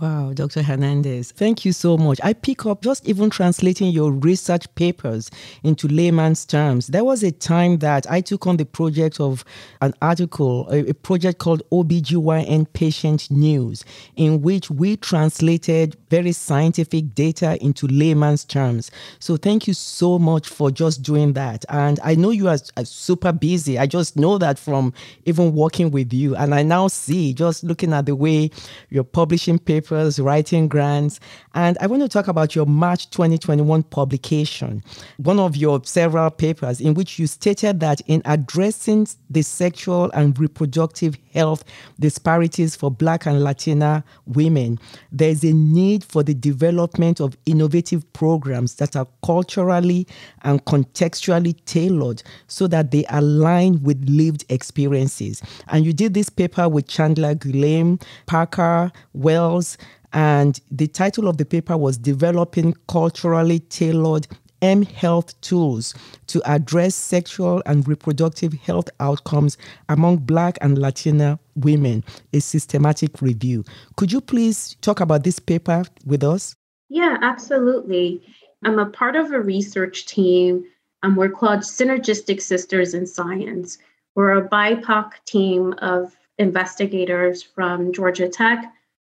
Wow, 0.00 0.32
Dr. 0.34 0.60
Hernandez, 0.60 1.30
thank 1.30 1.64
you 1.64 1.72
so 1.72 1.96
much. 1.96 2.18
I 2.24 2.32
pick 2.32 2.66
up 2.66 2.82
just 2.82 3.06
even 3.08 3.30
translating 3.30 3.92
your 3.92 4.10
research 4.10 4.66
papers 4.74 5.30
into 5.62 5.86
layman's 5.86 6.44
terms. 6.44 6.88
There 6.88 7.04
was 7.04 7.22
a 7.22 7.30
time 7.30 7.78
that 7.78 8.10
I 8.10 8.20
took 8.20 8.48
on 8.48 8.56
the 8.56 8.64
project 8.64 9.20
of 9.20 9.44
an 9.82 9.94
article, 10.02 10.68
a, 10.68 10.92
project 10.94 11.38
called 11.38 11.62
OBGYN 11.70 12.72
Patient 12.72 13.30
News, 13.30 13.84
in 14.16 14.42
which 14.42 14.68
we 14.68 14.96
translated 14.96 15.96
very 16.10 16.32
scientific 16.32 17.14
data 17.14 17.56
into 17.64 17.86
layman's 17.86 18.44
terms. 18.44 18.90
So 19.20 19.36
thank 19.36 19.68
you 19.68 19.74
so 19.74 20.18
much 20.18 20.48
for 20.48 20.72
just 20.72 21.02
doing 21.02 21.34
that. 21.34 21.64
And 21.68 22.00
I 22.02 22.16
know 22.16 22.30
you 22.30 22.48
are, 22.48 22.58
are 22.76 22.84
super 22.84 23.30
busy. 23.30 23.78
I 23.78 23.86
just 23.86 24.16
know 24.16 24.38
that 24.38 24.58
from 24.58 24.92
even 25.24 25.54
working 25.54 25.92
with 25.92 26.12
you. 26.12 26.34
And 26.34 26.52
I 26.52 26.64
now 26.64 26.88
see, 26.88 27.32
just 27.32 27.62
looking 27.62 27.92
at 27.92 28.06
the 28.06 28.16
way 28.16 28.50
you're 28.90 29.04
publishing 29.04 29.60
papers 29.60 29.83
papers, 29.84 30.18
writing 30.18 30.66
grants. 30.66 31.20
And 31.54 31.76
I 31.80 31.86
want 31.86 32.02
to 32.02 32.08
talk 32.08 32.26
about 32.26 32.54
your 32.54 32.64
March 32.66 33.10
2021 33.10 33.82
publication, 33.84 34.82
one 35.18 35.38
of 35.38 35.56
your 35.56 35.80
several 35.84 36.30
papers 36.30 36.80
in 36.80 36.94
which 36.94 37.18
you 37.18 37.26
stated 37.26 37.80
that 37.80 38.00
in 38.06 38.22
addressing 38.24 39.06
the 39.28 39.42
sexual 39.42 40.10
and 40.12 40.38
reproductive 40.38 41.16
health 41.34 41.64
disparities 42.00 42.74
for 42.74 42.90
Black 42.90 43.26
and 43.26 43.44
Latina 43.44 44.04
women, 44.26 44.78
there's 45.12 45.44
a 45.44 45.52
need 45.52 46.02
for 46.02 46.22
the 46.22 46.34
development 46.34 47.20
of 47.20 47.36
innovative 47.44 48.10
programs 48.14 48.76
that 48.76 48.96
are 48.96 49.06
culturally 49.22 50.06
and 50.42 50.64
contextually 50.64 51.56
tailored 51.66 52.22
so 52.46 52.66
that 52.68 52.90
they 52.90 53.04
align 53.10 53.82
with 53.82 54.02
lived 54.08 54.44
experiences. 54.48 55.42
And 55.68 55.84
you 55.84 55.92
did 55.92 56.14
this 56.14 56.30
paper 56.30 56.68
with 56.68 56.88
Chandler 56.88 57.34
Guillaume, 57.34 57.98
Parker, 58.26 58.90
Wells, 59.12 59.73
and 60.14 60.60
the 60.70 60.86
title 60.86 61.28
of 61.28 61.36
the 61.36 61.44
paper 61.44 61.76
was 61.76 61.98
Developing 61.98 62.74
Culturally 62.88 63.58
Tailored 63.58 64.26
M 64.62 64.82
Health 64.82 65.38
Tools 65.42 65.92
to 66.28 66.40
Address 66.46 66.94
Sexual 66.94 67.62
and 67.66 67.86
Reproductive 67.86 68.54
Health 68.54 68.88
Outcomes 69.00 69.58
Among 69.88 70.18
Black 70.18 70.56
and 70.62 70.78
Latina 70.78 71.38
Women, 71.56 72.04
a 72.32 72.40
systematic 72.40 73.20
review. 73.20 73.64
Could 73.96 74.12
you 74.12 74.20
please 74.20 74.76
talk 74.80 75.00
about 75.00 75.24
this 75.24 75.38
paper 75.38 75.84
with 76.06 76.24
us? 76.24 76.54
Yeah, 76.88 77.18
absolutely. 77.20 78.22
I'm 78.64 78.78
a 78.78 78.86
part 78.86 79.16
of 79.16 79.32
a 79.32 79.40
research 79.40 80.06
team. 80.06 80.64
Um, 81.02 81.16
we're 81.16 81.28
called 81.28 81.60
Synergistic 81.60 82.40
Sisters 82.40 82.94
in 82.94 83.06
Science. 83.06 83.78
We're 84.14 84.38
a 84.38 84.48
BIPOC 84.48 85.10
team 85.26 85.74
of 85.78 86.16
investigators 86.38 87.42
from 87.42 87.92
Georgia 87.92 88.28
Tech, 88.28 88.72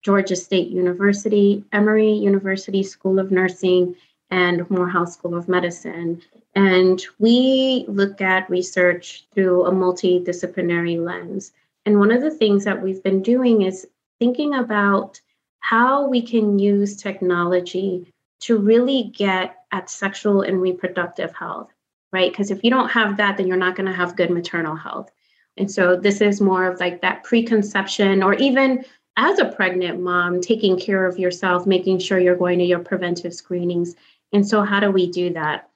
Georgia 0.06 0.36
State 0.36 0.68
University, 0.68 1.64
Emory 1.72 2.12
University 2.12 2.84
School 2.84 3.18
of 3.18 3.32
Nursing, 3.32 3.96
and 4.30 4.70
Morehouse 4.70 5.14
School 5.14 5.34
of 5.34 5.48
Medicine. 5.48 6.22
And 6.54 7.04
we 7.18 7.84
look 7.88 8.20
at 8.20 8.48
research 8.48 9.26
through 9.34 9.64
a 9.64 9.72
multidisciplinary 9.72 11.04
lens. 11.04 11.50
And 11.84 11.98
one 11.98 12.12
of 12.12 12.22
the 12.22 12.30
things 12.30 12.62
that 12.64 12.80
we've 12.80 13.02
been 13.02 13.20
doing 13.20 13.62
is 13.62 13.84
thinking 14.20 14.54
about 14.54 15.20
how 15.58 16.06
we 16.06 16.22
can 16.22 16.60
use 16.60 16.94
technology 16.94 18.06
to 18.42 18.58
really 18.58 19.10
get 19.12 19.56
at 19.72 19.90
sexual 19.90 20.42
and 20.42 20.62
reproductive 20.62 21.34
health, 21.34 21.72
right? 22.12 22.30
Because 22.30 22.52
if 22.52 22.62
you 22.62 22.70
don't 22.70 22.90
have 22.90 23.16
that, 23.16 23.36
then 23.36 23.48
you're 23.48 23.56
not 23.56 23.74
going 23.74 23.90
to 23.90 23.96
have 23.96 24.14
good 24.14 24.30
maternal 24.30 24.76
health. 24.76 25.10
And 25.56 25.68
so 25.68 25.96
this 25.96 26.20
is 26.20 26.40
more 26.40 26.70
of 26.70 26.78
like 26.78 27.00
that 27.00 27.24
preconception 27.24 28.22
or 28.22 28.34
even 28.34 28.84
as 29.16 29.38
a 29.38 29.46
pregnant 29.46 30.00
mom, 30.00 30.40
taking 30.40 30.78
care 30.78 31.06
of 31.06 31.18
yourself, 31.18 31.66
making 31.66 31.98
sure 31.98 32.18
you're 32.18 32.36
going 32.36 32.58
to 32.58 32.64
your 32.64 32.78
preventive 32.78 33.34
screenings. 33.34 33.94
And 34.32 34.46
so, 34.46 34.62
how 34.62 34.80
do 34.80 34.90
we 34.90 35.10
do 35.10 35.32
that? 35.32 35.70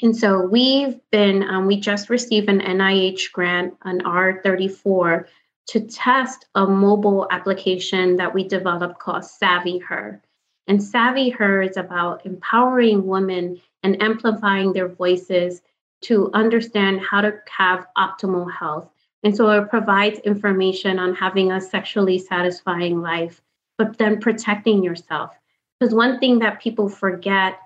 And 0.00 0.16
so, 0.16 0.40
we've 0.44 0.98
been, 1.10 1.42
um, 1.44 1.66
we 1.66 1.78
just 1.78 2.10
received 2.10 2.48
an 2.48 2.60
NIH 2.60 3.32
grant, 3.32 3.74
an 3.82 4.00
R34, 4.00 5.26
to 5.68 5.80
test 5.80 6.46
a 6.54 6.66
mobile 6.66 7.28
application 7.30 8.16
that 8.16 8.34
we 8.34 8.46
developed 8.46 8.98
called 8.98 9.24
Savvy 9.24 9.78
Her. 9.78 10.20
And 10.66 10.82
Savvy 10.82 11.30
Her 11.30 11.62
is 11.62 11.76
about 11.76 12.26
empowering 12.26 13.06
women 13.06 13.60
and 13.82 14.02
amplifying 14.02 14.72
their 14.72 14.88
voices 14.88 15.62
to 16.02 16.30
understand 16.34 17.00
how 17.00 17.20
to 17.20 17.38
have 17.48 17.86
optimal 17.96 18.50
health 18.52 18.91
and 19.22 19.36
so 19.36 19.50
it 19.50 19.70
provides 19.70 20.18
information 20.20 20.98
on 20.98 21.14
having 21.14 21.52
a 21.52 21.60
sexually 21.60 22.18
satisfying 22.18 23.00
life, 23.00 23.40
but 23.78 23.98
then 23.98 24.20
protecting 24.20 24.82
yourself. 24.82 25.36
Because 25.78 25.94
one 25.94 26.18
thing 26.18 26.40
that 26.40 26.60
people 26.60 26.88
forget 26.88 27.58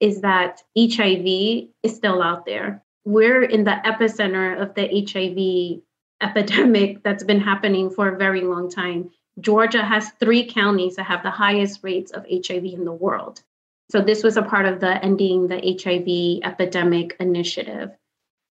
is 0.00 0.22
that 0.22 0.62
HIV 0.78 1.68
is 1.82 1.94
still 1.94 2.22
out 2.22 2.46
there. 2.46 2.82
We're 3.04 3.42
in 3.42 3.64
the 3.64 3.80
epicenter 3.84 4.60
of 4.60 4.74
the 4.74 5.04
HIV 5.04 5.82
epidemic 6.22 7.02
that's 7.02 7.24
been 7.24 7.40
happening 7.40 7.90
for 7.90 8.08
a 8.08 8.18
very 8.18 8.42
long 8.42 8.70
time. 8.70 9.10
Georgia 9.40 9.82
has 9.82 10.10
three 10.20 10.44
counties 10.46 10.96
that 10.96 11.04
have 11.04 11.22
the 11.22 11.30
highest 11.30 11.80
rates 11.82 12.10
of 12.10 12.26
HIV 12.28 12.64
in 12.64 12.84
the 12.84 12.92
world. 12.92 13.42
So, 13.90 14.00
this 14.00 14.22
was 14.22 14.36
a 14.36 14.42
part 14.42 14.66
of 14.66 14.80
the 14.80 15.02
Ending 15.02 15.48
the 15.48 15.56
HIV 15.56 16.48
Epidemic 16.48 17.16
initiative. 17.18 17.90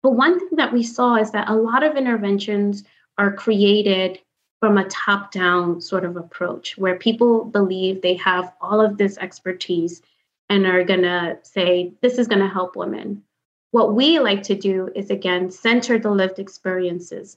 But 0.02 0.12
one 0.12 0.38
thing 0.38 0.56
that 0.56 0.72
we 0.72 0.82
saw 0.82 1.16
is 1.16 1.32
that 1.32 1.48
a 1.48 1.54
lot 1.54 1.82
of 1.82 1.96
interventions 1.96 2.84
are 3.16 3.32
created 3.32 4.20
from 4.60 4.78
a 4.78 4.88
top 4.88 5.30
down 5.32 5.80
sort 5.80 6.04
of 6.04 6.16
approach 6.16 6.76
where 6.78 6.96
people 6.96 7.44
believe 7.44 8.02
they 8.02 8.14
have 8.14 8.52
all 8.60 8.80
of 8.80 8.98
this 8.98 9.18
expertise 9.18 10.02
and 10.48 10.66
are 10.66 10.84
going 10.84 11.02
to 11.02 11.38
say, 11.42 11.92
this 12.00 12.18
is 12.18 12.28
going 12.28 12.40
to 12.40 12.48
help 12.48 12.74
women. 12.74 13.22
What 13.70 13.94
we 13.94 14.18
like 14.18 14.42
to 14.44 14.54
do 14.54 14.90
is, 14.96 15.10
again, 15.10 15.50
center 15.50 15.98
the 15.98 16.10
lived 16.10 16.38
experiences. 16.38 17.36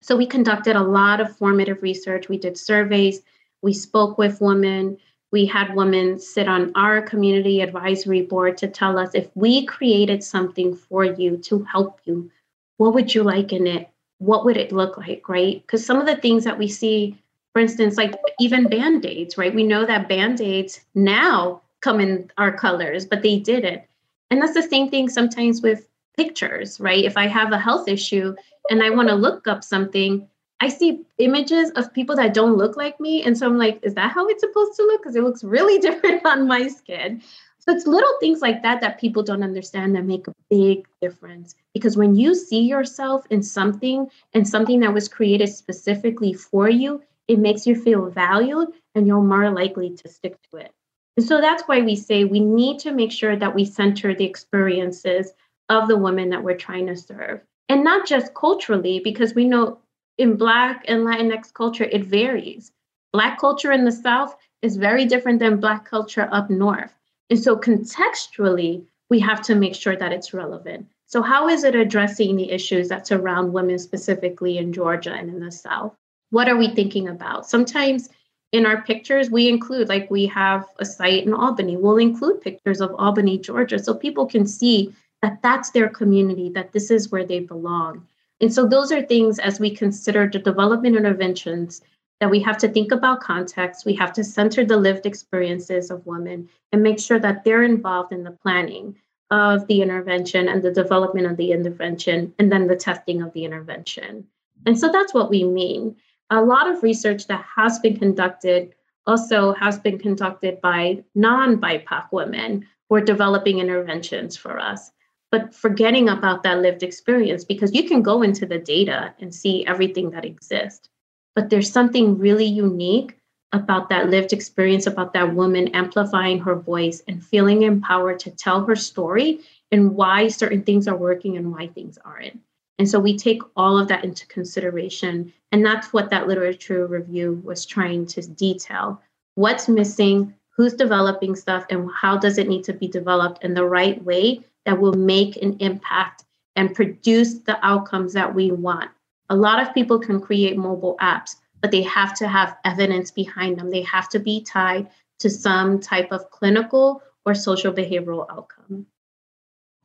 So 0.00 0.16
we 0.16 0.26
conducted 0.26 0.76
a 0.76 0.82
lot 0.82 1.20
of 1.20 1.36
formative 1.36 1.82
research. 1.82 2.28
We 2.28 2.38
did 2.38 2.56
surveys, 2.56 3.22
we 3.62 3.72
spoke 3.72 4.16
with 4.16 4.40
women, 4.40 4.98
we 5.36 5.44
had 5.44 5.76
women 5.76 6.18
sit 6.18 6.48
on 6.48 6.72
our 6.76 7.02
community 7.02 7.60
advisory 7.60 8.22
board 8.22 8.56
to 8.56 8.66
tell 8.66 8.98
us 8.98 9.10
if 9.12 9.28
we 9.34 9.66
created 9.66 10.24
something 10.24 10.74
for 10.74 11.04
you 11.04 11.36
to 11.36 11.62
help 11.64 12.00
you, 12.04 12.30
what 12.78 12.94
would 12.94 13.14
you 13.14 13.22
like 13.22 13.52
in 13.52 13.66
it? 13.66 13.86
What 14.16 14.46
would 14.46 14.56
it 14.56 14.72
look 14.72 14.96
like, 14.96 15.28
right? 15.28 15.60
Because 15.60 15.84
some 15.84 15.98
of 16.00 16.06
the 16.06 16.16
things 16.16 16.42
that 16.44 16.56
we 16.56 16.68
see, 16.68 17.18
for 17.52 17.60
instance, 17.60 17.98
like 17.98 18.14
even 18.40 18.66
band 18.66 19.04
aids, 19.04 19.36
right? 19.36 19.54
We 19.54 19.62
know 19.62 19.84
that 19.84 20.08
band 20.08 20.40
aids 20.40 20.80
now 20.94 21.60
come 21.82 22.00
in 22.00 22.30
our 22.38 22.56
colors, 22.56 23.04
but 23.04 23.20
they 23.20 23.38
didn't. 23.38 23.82
And 24.30 24.40
that's 24.40 24.54
the 24.54 24.62
same 24.62 24.88
thing 24.88 25.06
sometimes 25.10 25.60
with 25.60 25.86
pictures, 26.16 26.80
right? 26.80 27.04
If 27.04 27.18
I 27.18 27.26
have 27.26 27.52
a 27.52 27.58
health 27.58 27.88
issue 27.88 28.34
and 28.70 28.82
I 28.82 28.88
want 28.88 29.10
to 29.10 29.14
look 29.14 29.46
up 29.46 29.62
something, 29.62 30.26
I 30.60 30.68
see 30.68 31.04
images 31.18 31.70
of 31.72 31.92
people 31.92 32.16
that 32.16 32.34
don't 32.34 32.56
look 32.56 32.76
like 32.76 32.98
me. 32.98 33.22
And 33.22 33.36
so 33.36 33.46
I'm 33.46 33.58
like, 33.58 33.78
is 33.82 33.94
that 33.94 34.12
how 34.12 34.26
it's 34.26 34.40
supposed 34.40 34.74
to 34.76 34.82
look? 34.84 35.02
Because 35.02 35.16
it 35.16 35.22
looks 35.22 35.44
really 35.44 35.78
different 35.86 36.24
on 36.24 36.48
my 36.48 36.68
skin. 36.68 37.22
So 37.58 37.74
it's 37.74 37.86
little 37.86 38.12
things 38.20 38.40
like 38.40 38.62
that 38.62 38.80
that 38.80 39.00
people 39.00 39.22
don't 39.24 39.42
understand 39.42 39.96
that 39.96 40.04
make 40.04 40.28
a 40.28 40.34
big 40.48 40.86
difference. 41.02 41.56
Because 41.74 41.96
when 41.96 42.14
you 42.14 42.34
see 42.34 42.60
yourself 42.60 43.26
in 43.30 43.42
something 43.42 44.08
and 44.34 44.46
something 44.46 44.80
that 44.80 44.94
was 44.94 45.08
created 45.08 45.48
specifically 45.48 46.32
for 46.32 46.68
you, 46.68 47.02
it 47.26 47.40
makes 47.40 47.66
you 47.66 47.74
feel 47.74 48.06
valued 48.08 48.68
and 48.94 49.06
you're 49.06 49.20
more 49.20 49.50
likely 49.50 49.90
to 49.90 50.08
stick 50.08 50.36
to 50.50 50.58
it. 50.58 50.72
And 51.16 51.26
so 51.26 51.40
that's 51.40 51.64
why 51.64 51.80
we 51.80 51.96
say 51.96 52.24
we 52.24 52.40
need 52.40 52.78
to 52.80 52.92
make 52.92 53.10
sure 53.10 53.36
that 53.36 53.54
we 53.54 53.64
center 53.64 54.14
the 54.14 54.24
experiences 54.24 55.32
of 55.68 55.88
the 55.88 55.96
women 55.96 56.30
that 56.30 56.44
we're 56.44 56.56
trying 56.56 56.86
to 56.86 56.96
serve. 56.96 57.40
And 57.68 57.82
not 57.82 58.06
just 58.06 58.34
culturally, 58.34 59.00
because 59.02 59.34
we 59.34 59.44
know 59.44 59.80
in 60.18 60.36
Black 60.36 60.84
and 60.88 61.06
Latinx 61.06 61.52
culture, 61.52 61.84
it 61.84 62.04
varies. 62.04 62.72
Black 63.12 63.38
culture 63.38 63.72
in 63.72 63.84
the 63.84 63.92
South 63.92 64.36
is 64.62 64.76
very 64.76 65.04
different 65.04 65.38
than 65.38 65.60
Black 65.60 65.84
culture 65.84 66.28
up 66.32 66.50
North. 66.50 66.94
And 67.30 67.38
so, 67.38 67.56
contextually, 67.56 68.84
we 69.10 69.18
have 69.20 69.42
to 69.42 69.54
make 69.54 69.74
sure 69.74 69.96
that 69.96 70.12
it's 70.12 70.34
relevant. 70.34 70.86
So, 71.06 71.22
how 71.22 71.48
is 71.48 71.64
it 71.64 71.74
addressing 71.74 72.36
the 72.36 72.50
issues 72.50 72.88
that 72.88 73.06
surround 73.06 73.52
women 73.52 73.78
specifically 73.78 74.58
in 74.58 74.72
Georgia 74.72 75.12
and 75.12 75.28
in 75.28 75.40
the 75.40 75.52
South? 75.52 75.94
What 76.30 76.48
are 76.48 76.56
we 76.56 76.68
thinking 76.68 77.08
about? 77.08 77.48
Sometimes 77.48 78.08
in 78.52 78.66
our 78.66 78.82
pictures, 78.82 79.30
we 79.30 79.48
include, 79.48 79.88
like 79.88 80.10
we 80.10 80.26
have 80.26 80.66
a 80.78 80.84
site 80.84 81.24
in 81.26 81.34
Albany, 81.34 81.76
we'll 81.76 81.98
include 81.98 82.40
pictures 82.40 82.80
of 82.80 82.94
Albany, 82.94 83.38
Georgia, 83.38 83.78
so 83.78 83.94
people 83.94 84.26
can 84.26 84.46
see 84.46 84.94
that 85.22 85.40
that's 85.42 85.70
their 85.70 85.88
community, 85.88 86.48
that 86.50 86.72
this 86.72 86.90
is 86.90 87.10
where 87.10 87.24
they 87.24 87.40
belong. 87.40 88.06
And 88.40 88.52
so 88.52 88.66
those 88.66 88.92
are 88.92 89.02
things 89.02 89.38
as 89.38 89.58
we 89.58 89.74
consider 89.74 90.28
the 90.28 90.38
development 90.38 90.96
interventions 90.96 91.82
that 92.20 92.30
we 92.30 92.40
have 92.40 92.58
to 92.58 92.68
think 92.68 92.92
about 92.92 93.20
context. 93.20 93.86
We 93.86 93.94
have 93.94 94.12
to 94.14 94.24
center 94.24 94.64
the 94.64 94.76
lived 94.76 95.06
experiences 95.06 95.90
of 95.90 96.06
women 96.06 96.48
and 96.72 96.82
make 96.82 96.98
sure 96.98 97.18
that 97.18 97.44
they're 97.44 97.62
involved 97.62 98.12
in 98.12 98.24
the 98.24 98.30
planning 98.30 98.96
of 99.30 99.66
the 99.66 99.82
intervention 99.82 100.48
and 100.48 100.62
the 100.62 100.70
development 100.70 101.26
of 101.26 101.36
the 101.36 101.52
intervention 101.52 102.32
and 102.38 102.50
then 102.50 102.66
the 102.66 102.76
testing 102.76 103.22
of 103.22 103.32
the 103.32 103.44
intervention. 103.44 104.26
And 104.64 104.78
so 104.78 104.90
that's 104.90 105.12
what 105.12 105.30
we 105.30 105.44
mean. 105.44 105.96
A 106.30 106.40
lot 106.40 106.68
of 106.70 106.82
research 106.82 107.26
that 107.26 107.44
has 107.56 107.78
been 107.78 107.98
conducted 107.98 108.74
also 109.06 109.52
has 109.54 109.78
been 109.78 109.98
conducted 109.98 110.60
by 110.60 111.04
non 111.14 111.60
BIPOC 111.60 112.08
women 112.12 112.66
who 112.88 112.96
are 112.96 113.00
developing 113.00 113.58
interventions 113.58 114.36
for 114.36 114.58
us 114.58 114.90
but 115.30 115.54
forgetting 115.54 116.08
about 116.08 116.42
that 116.42 116.60
lived 116.60 116.82
experience 116.82 117.44
because 117.44 117.74
you 117.74 117.88
can 117.88 118.02
go 118.02 118.22
into 118.22 118.46
the 118.46 118.58
data 118.58 119.14
and 119.20 119.34
see 119.34 119.66
everything 119.66 120.10
that 120.10 120.24
exists. 120.24 120.88
But 121.34 121.50
there's 121.50 121.70
something 121.70 122.18
really 122.18 122.46
unique 122.46 123.16
about 123.52 123.88
that 123.88 124.10
lived 124.10 124.32
experience, 124.32 124.86
about 124.86 125.12
that 125.12 125.34
woman 125.34 125.68
amplifying 125.68 126.38
her 126.40 126.54
voice 126.54 127.02
and 127.08 127.24
feeling 127.24 127.62
empowered 127.62 128.18
to 128.20 128.30
tell 128.30 128.64
her 128.64 128.76
story 128.76 129.40
and 129.72 129.94
why 129.94 130.28
certain 130.28 130.62
things 130.62 130.86
are 130.88 130.96
working 130.96 131.36
and 131.36 131.52
why 131.52 131.68
things 131.68 131.98
aren't. 132.04 132.40
And 132.78 132.88
so 132.88 133.00
we 133.00 133.16
take 133.16 133.42
all 133.56 133.78
of 133.78 133.88
that 133.88 134.04
into 134.04 134.26
consideration. 134.26 135.32
And 135.52 135.64
that's 135.64 135.92
what 135.92 136.10
that 136.10 136.28
literature 136.28 136.86
review 136.86 137.40
was 137.44 137.64
trying 137.64 138.06
to 138.06 138.22
detail. 138.22 139.00
What's 139.34 139.68
missing, 139.68 140.34
who's 140.50 140.74
developing 140.74 141.36
stuff, 141.36 141.64
and 141.70 141.90
how 141.94 142.18
does 142.18 142.38
it 142.38 142.48
need 142.48 142.64
to 142.64 142.72
be 142.72 142.88
developed 142.88 143.44
in 143.44 143.54
the 143.54 143.64
right 143.64 144.02
way 144.04 144.44
that 144.66 144.78
will 144.78 144.92
make 144.92 145.36
an 145.36 145.56
impact 145.60 146.24
and 146.56 146.74
produce 146.74 147.38
the 147.38 147.64
outcomes 147.64 148.12
that 148.12 148.34
we 148.34 148.50
want. 148.50 148.90
A 149.30 149.36
lot 149.36 149.60
of 149.60 149.72
people 149.72 149.98
can 149.98 150.20
create 150.20 150.56
mobile 150.56 150.96
apps, 151.00 151.36
but 151.60 151.70
they 151.70 151.82
have 151.82 152.14
to 152.14 152.28
have 152.28 152.56
evidence 152.64 153.10
behind 153.10 153.58
them. 153.58 153.70
They 153.70 153.82
have 153.82 154.08
to 154.10 154.18
be 154.18 154.42
tied 154.42 154.88
to 155.20 155.30
some 155.30 155.80
type 155.80 156.12
of 156.12 156.30
clinical 156.30 157.02
or 157.24 157.34
social 157.34 157.72
behavioral 157.72 158.26
outcome. 158.30 158.86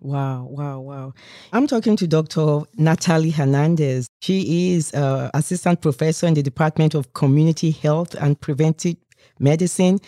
Wow, 0.01 0.47
wow, 0.49 0.79
wow. 0.79 1.13
I'm 1.53 1.67
talking 1.67 1.95
to 1.97 2.07
Dr. 2.07 2.61
Natalie 2.75 3.29
Hernandez. 3.29 4.07
She 4.21 4.73
is 4.73 4.91
uh, 4.95 5.29
assistant 5.35 5.81
professor 5.81 6.25
in 6.25 6.33
the 6.33 6.41
Department 6.41 6.95
of 6.95 7.13
Community 7.13 7.69
Health 7.69 8.15
and 8.15 8.39
Preventive 8.39 8.95
Medicine 9.37 9.99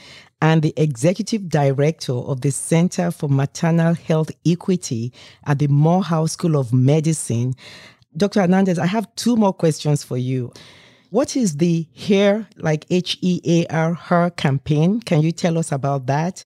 and 0.43 0.61
the 0.61 0.73
executive 0.75 1.47
director 1.47 2.11
of 2.11 2.41
the 2.41 2.51
Center 2.51 3.11
for 3.11 3.29
Maternal 3.29 3.93
Health 3.93 4.29
Equity 4.45 5.13
at 5.45 5.59
the 5.59 5.67
Morehouse 5.67 6.33
School 6.33 6.57
of 6.57 6.73
Medicine. 6.73 7.53
Dr. 8.17 8.41
Hernandez, 8.41 8.77
I 8.77 8.85
have 8.85 9.07
two 9.15 9.37
more 9.37 9.53
questions 9.53 10.03
for 10.03 10.17
you. 10.17 10.51
What 11.11 11.37
is 11.37 11.55
the 11.57 11.87
HEAR, 11.93 12.45
like 12.57 12.85
H 12.89 13.17
E 13.21 13.39
A 13.45 13.73
R, 13.73 13.93
HER 13.93 14.31
campaign? 14.31 14.99
Can 14.99 15.21
you 15.21 15.31
tell 15.31 15.57
us 15.57 15.71
about 15.71 16.07
that? 16.07 16.43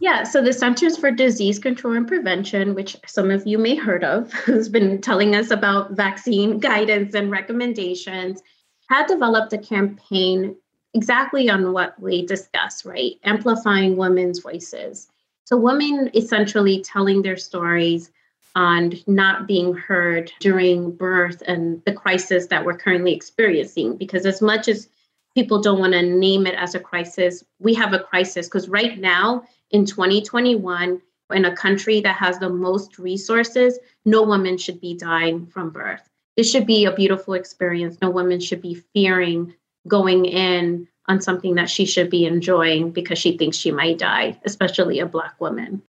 Yeah, 0.00 0.22
so 0.22 0.40
the 0.40 0.52
Centers 0.52 0.96
for 0.96 1.10
Disease 1.10 1.58
Control 1.58 1.94
and 1.94 2.06
Prevention, 2.06 2.76
which 2.76 2.96
some 3.08 3.32
of 3.32 3.44
you 3.44 3.58
may 3.58 3.74
have 3.74 3.84
heard 3.84 4.04
of, 4.04 4.32
has 4.46 4.68
been 4.68 5.00
telling 5.00 5.34
us 5.34 5.50
about 5.50 5.96
vaccine 5.96 6.60
guidance 6.60 7.12
and 7.12 7.28
recommendations, 7.28 8.40
had 8.88 9.08
developed 9.08 9.52
a 9.52 9.58
campaign 9.58 10.54
exactly 10.94 11.48
on 11.50 11.72
what 11.72 11.98
we 12.00 12.26
discussed, 12.26 12.84
right? 12.84 13.18
Amplifying 13.24 13.96
women's 13.96 14.40
voices. 14.40 15.08
So, 15.44 15.56
women 15.56 16.10
essentially 16.14 16.82
telling 16.82 17.22
their 17.22 17.36
stories 17.36 18.10
on 18.54 18.92
not 19.06 19.46
being 19.46 19.74
heard 19.74 20.30
during 20.40 20.92
birth 20.92 21.42
and 21.46 21.82
the 21.86 21.92
crisis 21.92 22.46
that 22.48 22.64
we're 22.64 22.76
currently 22.76 23.14
experiencing. 23.14 23.96
Because, 23.96 24.26
as 24.26 24.40
much 24.42 24.68
as 24.68 24.88
people 25.34 25.60
don't 25.60 25.78
want 25.78 25.94
to 25.94 26.02
name 26.02 26.46
it 26.46 26.54
as 26.54 26.74
a 26.74 26.80
crisis, 26.80 27.42
we 27.58 27.74
have 27.74 27.92
a 27.92 27.98
crisis 27.98 28.46
because 28.46 28.68
right 28.68 28.98
now 28.98 29.44
in 29.70 29.86
2021, 29.86 31.00
in 31.32 31.44
a 31.46 31.56
country 31.56 32.00
that 32.02 32.16
has 32.16 32.38
the 32.38 32.50
most 32.50 32.98
resources, 32.98 33.78
no 34.04 34.22
woman 34.22 34.58
should 34.58 34.80
be 34.80 34.94
dying 34.94 35.46
from 35.46 35.70
birth. 35.70 36.08
This 36.36 36.50
should 36.50 36.66
be 36.66 36.84
a 36.84 36.92
beautiful 36.94 37.34
experience. 37.34 37.98
No 38.02 38.10
woman 38.10 38.40
should 38.40 38.60
be 38.60 38.74
fearing 38.74 39.54
going 39.86 40.24
in 40.24 40.88
on 41.08 41.20
something 41.20 41.56
that 41.56 41.70
she 41.70 41.84
should 41.84 42.10
be 42.10 42.26
enjoying 42.26 42.90
because 42.90 43.18
she 43.18 43.36
thinks 43.36 43.56
she 43.56 43.72
might 43.72 43.98
die, 43.98 44.38
especially 44.44 45.00
a 45.00 45.06
Black 45.06 45.40
woman. 45.40 45.82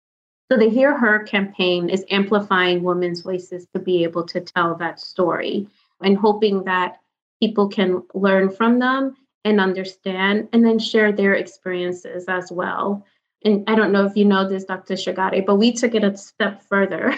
So 0.51 0.59
the 0.59 0.69
Hear 0.69 0.99
Her 0.99 1.21
campaign 1.21 1.89
is 1.89 2.05
amplifying 2.11 2.83
women's 2.83 3.23
voices 3.23 3.67
to 3.75 3.81
be 3.81 4.05
able 4.05 4.25
to 4.27 4.41
tell 4.41 4.75
that 4.77 5.01
story 5.01 5.67
and 6.03 6.17
hoping 6.17 6.65
that 6.65 7.01
people 7.41 7.69
can 7.69 8.03
learn 8.15 8.51
from 8.51 8.79
them 8.79 9.17
and 9.45 9.61
understand 9.61 10.49
and 10.53 10.65
then 10.65 10.79
share 10.79 11.13
their 11.13 11.35
experiences 11.35 12.27
as 12.29 12.53
well. 12.53 13.05
And 13.45 13.69
I 13.69 13.75
don't 13.75 13.93
know 13.93 14.07
if 14.07 14.17
you 14.17 14.25
know 14.25 14.49
this, 14.49 14.65
Dr. 14.65 14.95
Shagade, 14.95 15.47
but 15.47 15.57
we 15.57 15.73
took 15.73 15.95
it 15.95 16.05
a 16.05 16.17
step 16.17 16.63
further 16.63 17.15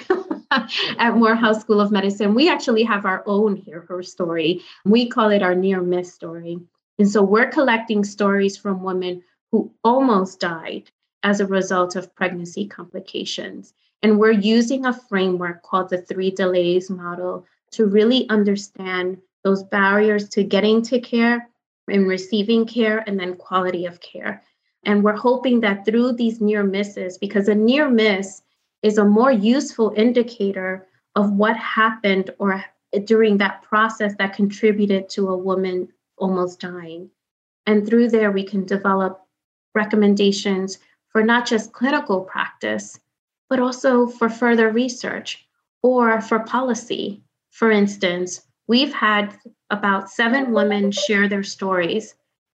at 0.99 1.17
Morehouse 1.17 1.61
School 1.61 1.81
of 1.81 1.91
Medicine. 1.91 2.35
We 2.35 2.49
actually 2.49 2.83
have 2.85 3.05
our 3.05 3.23
own 3.27 3.57
Hear 3.57 3.83
Her 3.89 4.03
story. 4.03 4.63
We 4.85 5.09
call 5.09 5.31
it 5.31 5.43
our 5.43 5.55
near 5.55 5.83
miss 5.83 6.15
story. 6.15 6.59
And 6.99 7.11
so 7.11 7.23
we're 7.23 7.51
collecting 7.51 8.05
stories 8.05 8.57
from 8.57 8.83
women 8.83 9.23
who 9.53 9.73
almost 9.85 10.41
died 10.41 10.91
as 11.23 11.41
a 11.41 11.47
result 11.47 11.97
of 11.97 12.15
pregnancy 12.15 12.67
complications. 12.67 13.75
And 14.03 14.19
we're 14.19 14.31
using 14.31 14.85
a 14.85 14.93
framework 14.93 15.63
called 15.63 15.91
the 15.91 16.03
three 16.03 16.31
delays 16.31 16.91
model 16.91 17.47
to 17.73 17.87
really 17.87 18.29
understand 18.29 19.19
those 19.43 19.63
barriers 19.63 20.29
to 20.31 20.45
getting 20.45 20.83
to 20.83 21.01
care 21.01 21.49
and 21.89 22.07
receiving 22.07 22.67
care 22.67 23.03
and 23.07 23.19
then 23.19 23.37
quality 23.37 23.87
of 23.87 24.01
care. 24.01 24.43
And 24.87 25.03
we're 25.03 25.17
hoping 25.17 25.61
that 25.61 25.85
through 25.85 26.13
these 26.13 26.41
near 26.41 26.63
misses, 26.63 27.19
because 27.19 27.49
a 27.49 27.55
near 27.55 27.89
miss 27.89 28.43
is 28.83 28.99
a 28.99 29.05
more 29.05 29.33
useful 29.33 29.93
indicator 29.97 30.87
of 31.17 31.33
what 31.33 31.57
happened 31.57 32.31
or 32.39 32.65
during 33.05 33.39
that 33.39 33.63
process 33.63 34.15
that 34.19 34.35
contributed 34.35 35.09
to 35.09 35.29
a 35.29 35.37
woman 35.37 35.89
almost 36.17 36.61
dying. 36.61 37.11
And 37.67 37.87
through 37.87 38.11
there, 38.11 38.31
we 38.31 38.45
can 38.45 38.65
develop 38.65 39.21
recommendations 39.75 40.79
for 41.09 41.23
not 41.23 41.47
just 41.47 41.73
clinical 41.73 42.21
practice, 42.21 42.99
but 43.49 43.59
also 43.59 44.07
for 44.07 44.29
further 44.29 44.71
research 44.71 45.47
or 45.83 46.21
for 46.21 46.41
policy. 46.41 47.23
For 47.51 47.71
instance, 47.71 48.43
we've 48.67 48.93
had 48.93 49.37
about 49.71 50.11
seven 50.11 50.53
women 50.53 50.91
share 50.91 51.29
their 51.29 51.43
stories. 51.43 52.15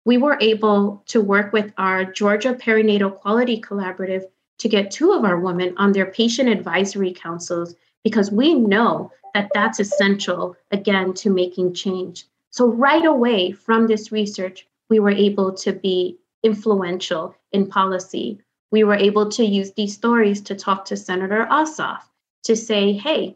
We 0.08 0.18
were 0.18 0.38
able 0.40 1.04
to 1.08 1.20
work 1.20 1.52
with 1.52 1.74
our 1.78 2.06
Georgia 2.06 2.54
Perinatal 2.54 3.20
Quality 3.20 3.60
Collaborative 3.60 4.24
to 4.60 4.70
get 4.70 4.90
two 4.90 5.12
of 5.12 5.26
our 5.26 5.38
women 5.38 5.74
on 5.76 5.92
their 5.92 6.06
patient 6.06 6.48
advisory 6.48 7.12
councils 7.12 7.76
because 8.06 8.32
we 8.32 8.54
know 8.54 9.12
that 9.34 9.50
that's 9.54 9.82
essential, 9.82 10.56
again, 10.72 11.14
to 11.16 11.30
making 11.30 11.74
change. 11.74 12.26
So, 12.52 12.68
right 12.68 13.04
away 13.04 13.52
from 13.52 13.88
this 13.88 14.10
research, 14.10 14.66
we 14.90 15.00
were 15.02 15.12
able 15.12 15.52
to 15.56 15.74
be 15.74 16.18
influential 16.42 17.36
in 17.52 17.68
policy. 17.68 18.40
We 18.72 18.86
were 18.86 18.96
able 18.96 19.28
to 19.32 19.44
use 19.44 19.74
these 19.74 19.94
stories 19.94 20.40
to 20.44 20.56
talk 20.56 20.86
to 20.86 20.96
Senator 20.96 21.46
Ossoff 21.52 22.04
to 22.44 22.56
say, 22.56 22.94
hey, 22.94 23.36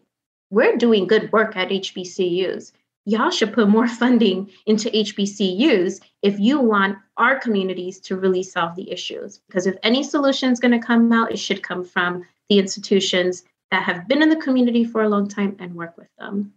we're 0.50 0.78
doing 0.78 1.06
good 1.06 1.34
work 1.34 1.58
at 1.58 1.68
HBCUs. 1.68 2.72
Y'all 3.06 3.32
should 3.32 3.54
put 3.54 3.68
more 3.68 3.88
funding 4.02 4.50
into 4.66 4.90
HBCUs 4.90 6.02
if 6.22 6.40
you 6.40 6.60
want 6.60 6.98
our 7.18 7.40
communities 7.40 8.00
to 8.02 8.16
really 8.16 8.44
solve 8.44 8.76
the 8.76 8.92
issues. 8.92 9.40
Because 9.48 9.68
if 9.68 9.76
any 9.84 10.04
solution 10.04 10.52
is 10.52 10.60
going 10.60 10.80
to 10.80 10.86
come 10.86 11.12
out, 11.12 11.32
it 11.32 11.38
should 11.38 11.64
come 11.64 11.84
from 11.84 12.26
the 12.50 12.60
institutions 12.60 13.44
that 13.72 13.84
have 13.84 14.08
been 14.08 14.22
in 14.22 14.30
the 14.30 14.36
community 14.36 14.84
for 14.84 15.04
a 15.04 15.10
long 15.10 15.28
time 15.28 15.56
and 15.60 15.74
work 15.74 15.98
with 15.98 16.10
them. 16.20 16.54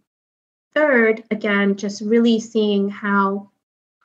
Third, 0.73 1.23
again, 1.31 1.77
just 1.77 2.01
really 2.01 2.39
seeing 2.39 2.89
how 2.89 3.49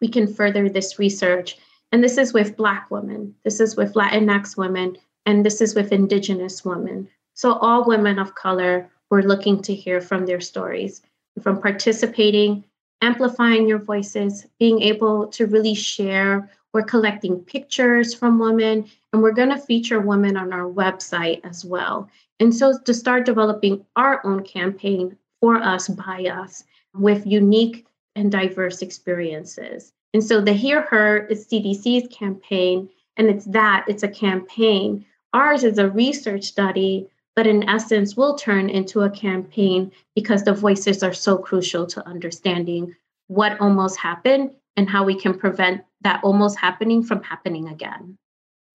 we 0.00 0.08
can 0.08 0.32
further 0.32 0.68
this 0.68 0.98
research. 0.98 1.58
And 1.92 2.02
this 2.02 2.16
is 2.16 2.32
with 2.32 2.56
Black 2.56 2.90
women, 2.90 3.34
this 3.42 3.58
is 3.58 3.76
with 3.76 3.94
Latinx 3.94 4.56
women, 4.56 4.96
and 5.26 5.44
this 5.44 5.60
is 5.60 5.74
with 5.74 5.92
Indigenous 5.92 6.64
women. 6.64 7.08
So, 7.34 7.54
all 7.54 7.84
women 7.84 8.18
of 8.18 8.36
color, 8.36 8.88
we're 9.10 9.22
looking 9.22 9.60
to 9.62 9.74
hear 9.74 10.00
from 10.00 10.26
their 10.26 10.40
stories, 10.40 11.02
from 11.42 11.60
participating 11.60 12.64
amplifying 13.02 13.66
your 13.66 13.78
voices, 13.78 14.46
being 14.58 14.82
able 14.82 15.26
to 15.28 15.46
really 15.46 15.74
share. 15.74 16.50
We're 16.72 16.82
collecting 16.82 17.40
pictures 17.40 18.14
from 18.14 18.38
women, 18.38 18.88
and 19.12 19.22
we're 19.22 19.32
going 19.32 19.48
to 19.50 19.58
feature 19.58 20.00
women 20.00 20.36
on 20.36 20.52
our 20.52 20.70
website 20.70 21.40
as 21.44 21.64
well. 21.64 22.08
And 22.38 22.54
so 22.54 22.78
to 22.78 22.94
start 22.94 23.26
developing 23.26 23.84
our 23.96 24.24
own 24.24 24.44
campaign 24.44 25.16
for 25.40 25.56
us, 25.56 25.88
by 25.88 26.26
us, 26.26 26.64
with 26.94 27.26
unique 27.26 27.86
and 28.14 28.30
diverse 28.30 28.82
experiences. 28.82 29.92
And 30.12 30.22
so 30.22 30.40
the 30.40 30.52
Hear 30.52 30.82
Her 30.82 31.26
is 31.26 31.46
CDC's 31.46 32.14
campaign, 32.14 32.88
and 33.16 33.28
it's 33.28 33.46
that, 33.46 33.84
it's 33.88 34.02
a 34.02 34.08
campaign. 34.08 35.04
Ours 35.32 35.64
is 35.64 35.78
a 35.78 35.90
research 35.90 36.44
study, 36.44 37.08
but 37.40 37.46
in 37.46 37.66
essence 37.70 38.18
will 38.18 38.34
turn 38.34 38.68
into 38.68 39.00
a 39.00 39.08
campaign 39.08 39.90
because 40.14 40.44
the 40.44 40.52
voices 40.52 41.02
are 41.02 41.14
so 41.14 41.38
crucial 41.38 41.86
to 41.86 42.06
understanding 42.06 42.94
what 43.28 43.58
almost 43.62 43.96
happened 43.98 44.50
and 44.76 44.90
how 44.90 45.02
we 45.04 45.14
can 45.14 45.32
prevent 45.32 45.80
that 46.02 46.22
almost 46.22 46.58
happening 46.58 47.02
from 47.02 47.22
happening 47.22 47.66
again. 47.68 48.18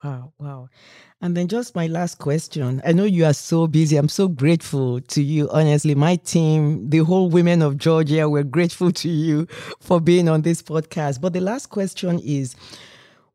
Wow, 0.03 0.33
wow. 0.39 0.69
And 1.21 1.37
then 1.37 1.47
just 1.47 1.75
my 1.75 1.85
last 1.85 2.17
question. 2.17 2.81
I 2.83 2.91
know 2.91 3.03
you 3.03 3.25
are 3.25 3.35
so 3.35 3.67
busy. 3.67 3.97
I'm 3.97 4.09
so 4.09 4.27
grateful 4.27 4.99
to 4.99 5.21
you. 5.21 5.47
Honestly, 5.51 5.93
my 5.93 6.15
team, 6.15 6.89
the 6.89 7.03
whole 7.03 7.29
women 7.29 7.61
of 7.61 7.77
Georgia, 7.77 8.27
we're 8.27 8.41
grateful 8.41 8.91
to 8.93 9.09
you 9.09 9.45
for 9.79 10.01
being 10.01 10.27
on 10.27 10.41
this 10.41 10.63
podcast. 10.63 11.21
But 11.21 11.33
the 11.33 11.39
last 11.39 11.67
question 11.67 12.17
is 12.17 12.55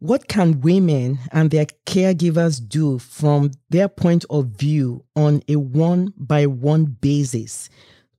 what 0.00 0.28
can 0.28 0.60
women 0.62 1.18
and 1.30 1.50
their 1.50 1.66
caregivers 1.86 2.66
do 2.66 2.98
from 2.98 3.50
their 3.68 3.88
point 3.88 4.24
of 4.30 4.46
view 4.46 5.04
on 5.14 5.42
a 5.46 5.56
one 5.56 6.12
by 6.16 6.46
one 6.46 6.84
basis 6.86 7.68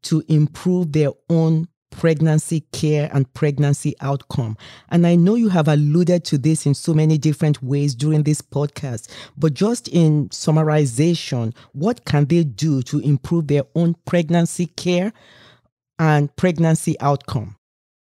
to 0.03 0.23
improve 0.27 0.93
their 0.93 1.09
own 1.29 1.67
pregnancy 1.89 2.61
care 2.71 3.09
and 3.13 3.31
pregnancy 3.33 3.95
outcome. 3.99 4.57
And 4.89 5.05
I 5.05 5.15
know 5.15 5.35
you 5.35 5.49
have 5.49 5.67
alluded 5.67 6.23
to 6.25 6.37
this 6.37 6.65
in 6.65 6.73
so 6.73 6.93
many 6.93 7.17
different 7.17 7.61
ways 7.61 7.95
during 7.95 8.23
this 8.23 8.41
podcast, 8.41 9.09
but 9.35 9.53
just 9.53 9.87
in 9.89 10.29
summarization, 10.29 11.53
what 11.73 12.05
can 12.05 12.25
they 12.25 12.43
do 12.43 12.81
to 12.83 12.99
improve 12.99 13.47
their 13.47 13.63
own 13.75 13.95
pregnancy 14.05 14.67
care 14.67 15.11
and 15.99 16.33
pregnancy 16.35 16.99
outcome? 16.99 17.57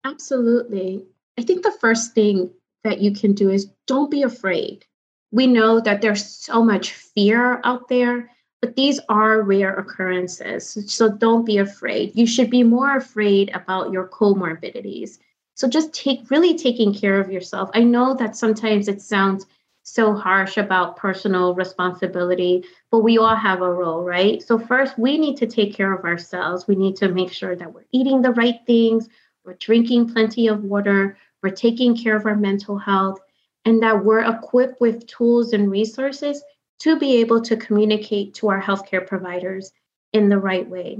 Absolutely. 0.03 1.05
I 1.37 1.43
think 1.43 1.63
the 1.63 1.71
first 1.79 2.13
thing 2.13 2.51
that 2.83 3.01
you 3.01 3.11
can 3.13 3.33
do 3.33 3.49
is 3.49 3.71
don't 3.87 4.11
be 4.11 4.23
afraid. 4.23 4.85
We 5.31 5.47
know 5.47 5.79
that 5.79 6.01
there's 6.01 6.25
so 6.25 6.63
much 6.63 6.93
fear 6.93 7.61
out 7.63 7.87
there 7.87 8.29
but 8.61 8.75
these 8.75 8.99
are 9.07 9.41
rare 9.41 9.73
occurrences. 9.75 10.77
So 10.87 11.09
don't 11.09 11.45
be 11.45 11.57
afraid. 11.57 12.11
You 12.15 12.27
should 12.27 12.49
be 12.49 12.63
more 12.63 12.97
afraid 12.97 13.51
about 13.53 13.91
your 13.91 14.07
comorbidities. 14.07 15.19
So 15.55 15.67
just 15.67 15.93
take 15.93 16.29
really 16.29 16.57
taking 16.57 16.93
care 16.93 17.19
of 17.19 17.31
yourself. 17.31 17.69
I 17.73 17.83
know 17.83 18.13
that 18.15 18.35
sometimes 18.35 18.87
it 18.87 19.01
sounds 19.01 19.45
so 19.83 20.13
harsh 20.13 20.57
about 20.57 20.97
personal 20.97 21.55
responsibility, 21.55 22.63
but 22.91 22.99
we 22.99 23.17
all 23.17 23.35
have 23.35 23.61
a 23.61 23.73
role, 23.73 24.03
right? 24.03 24.41
So 24.43 24.59
first 24.59 24.99
we 24.99 25.17
need 25.17 25.37
to 25.37 25.47
take 25.47 25.73
care 25.73 25.93
of 25.93 26.05
ourselves. 26.05 26.67
We 26.67 26.75
need 26.75 26.95
to 26.97 27.09
make 27.09 27.31
sure 27.31 27.55
that 27.55 27.73
we're 27.73 27.85
eating 27.91 28.21
the 28.21 28.31
right 28.31 28.59
things, 28.67 29.09
we're 29.45 29.55
drinking 29.55 30.13
plenty 30.13 30.47
of 30.47 30.63
water, 30.63 31.17
we're 31.41 31.49
taking 31.49 31.95
care 31.95 32.15
of 32.15 32.25
our 32.25 32.35
mental 32.35 32.77
health, 32.77 33.19
and 33.65 33.81
that 33.83 34.03
we're 34.03 34.23
equipped 34.23 34.79
with 34.81 35.07
tools 35.07 35.53
and 35.53 35.69
resources 35.69 36.43
to 36.79 36.97
be 36.97 37.17
able 37.17 37.41
to 37.41 37.57
communicate 37.57 38.33
to 38.35 38.49
our 38.49 38.61
healthcare 38.61 39.05
providers 39.05 39.71
in 40.13 40.29
the 40.29 40.37
right 40.37 40.67
way. 40.67 40.99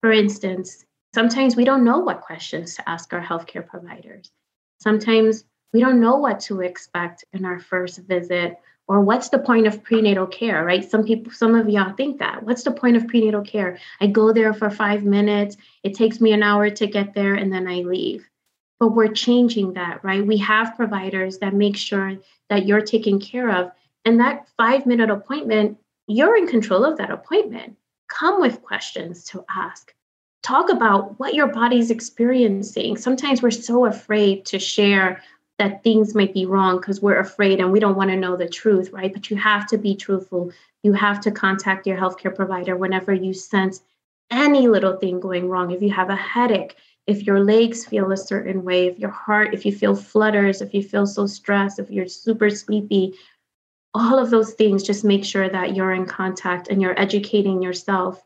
For 0.00 0.12
instance, 0.12 0.84
sometimes 1.14 1.56
we 1.56 1.64
don't 1.64 1.84
know 1.84 1.98
what 1.98 2.20
questions 2.20 2.76
to 2.76 2.88
ask 2.88 3.12
our 3.12 3.22
healthcare 3.22 3.66
providers. 3.66 4.30
Sometimes 4.80 5.44
we 5.72 5.80
don't 5.80 6.00
know 6.00 6.16
what 6.16 6.40
to 6.40 6.60
expect 6.60 7.24
in 7.32 7.44
our 7.44 7.58
first 7.58 7.98
visit 8.00 8.56
or 8.86 9.02
what's 9.02 9.28
the 9.28 9.38
point 9.38 9.66
of 9.66 9.82
prenatal 9.82 10.26
care 10.26 10.64
right 10.64 10.90
some 10.90 11.04
people 11.04 11.30
some 11.30 11.54
of 11.54 11.68
y'all 11.68 11.92
think 11.92 12.18
that 12.18 12.42
what's 12.42 12.62
the 12.62 12.70
point 12.70 12.96
of 12.96 13.06
prenatal 13.06 13.42
care 13.42 13.78
i 14.00 14.06
go 14.06 14.32
there 14.32 14.54
for 14.54 14.70
5 14.70 15.04
minutes 15.04 15.56
it 15.82 15.94
takes 15.94 16.20
me 16.20 16.32
an 16.32 16.42
hour 16.42 16.70
to 16.70 16.86
get 16.86 17.14
there 17.14 17.34
and 17.34 17.52
then 17.52 17.68
i 17.68 17.76
leave 17.80 18.26
but 18.80 18.88
we're 18.88 19.08
changing 19.08 19.72
that 19.74 20.02
right 20.04 20.26
we 20.26 20.36
have 20.36 20.76
providers 20.76 21.38
that 21.38 21.54
make 21.54 21.76
sure 21.76 22.16
that 22.48 22.66
you're 22.66 22.80
taken 22.80 23.20
care 23.20 23.50
of 23.50 23.70
and 24.08 24.20
that 24.20 24.48
five 24.56 24.86
minute 24.86 25.10
appointment, 25.10 25.76
you're 26.06 26.34
in 26.34 26.46
control 26.46 26.82
of 26.82 26.96
that 26.96 27.10
appointment. 27.10 27.76
Come 28.08 28.40
with 28.40 28.62
questions 28.62 29.24
to 29.24 29.44
ask. 29.54 29.92
Talk 30.42 30.70
about 30.70 31.18
what 31.20 31.34
your 31.34 31.48
body's 31.48 31.90
experiencing. 31.90 32.96
Sometimes 32.96 33.42
we're 33.42 33.50
so 33.50 33.84
afraid 33.84 34.46
to 34.46 34.58
share 34.58 35.22
that 35.58 35.82
things 35.82 36.14
might 36.14 36.32
be 36.32 36.46
wrong 36.46 36.78
because 36.78 37.02
we're 37.02 37.18
afraid 37.18 37.60
and 37.60 37.70
we 37.70 37.80
don't 37.80 37.96
want 37.96 38.08
to 38.08 38.16
know 38.16 38.34
the 38.34 38.48
truth, 38.48 38.90
right? 38.94 39.12
But 39.12 39.28
you 39.28 39.36
have 39.36 39.66
to 39.66 39.76
be 39.76 39.94
truthful. 39.94 40.52
You 40.82 40.94
have 40.94 41.20
to 41.20 41.30
contact 41.30 41.86
your 41.86 41.98
healthcare 41.98 42.34
provider 42.34 42.76
whenever 42.76 43.12
you 43.12 43.34
sense 43.34 43.82
any 44.30 44.68
little 44.68 44.96
thing 44.96 45.20
going 45.20 45.50
wrong. 45.50 45.70
If 45.70 45.82
you 45.82 45.90
have 45.90 46.08
a 46.08 46.16
headache, 46.16 46.76
if 47.08 47.26
your 47.26 47.42
legs 47.42 47.84
feel 47.84 48.12
a 48.12 48.16
certain 48.16 48.62
way, 48.62 48.86
if 48.86 48.98
your 48.98 49.10
heart, 49.10 49.52
if 49.52 49.66
you 49.66 49.72
feel 49.72 49.96
flutters, 49.96 50.60
if 50.60 50.72
you 50.72 50.82
feel 50.82 51.06
so 51.06 51.26
stressed, 51.26 51.80
if 51.80 51.90
you're 51.90 52.06
super 52.06 52.50
sleepy, 52.50 53.14
all 53.94 54.18
of 54.18 54.30
those 54.30 54.52
things 54.52 54.84
just 54.84 55.04
make 55.04 55.24
sure 55.24 55.48
that 55.48 55.74
you're 55.74 55.94
in 55.94 56.06
contact 56.06 56.68
and 56.68 56.80
you're 56.80 56.98
educating 57.00 57.60
yourself 57.60 58.22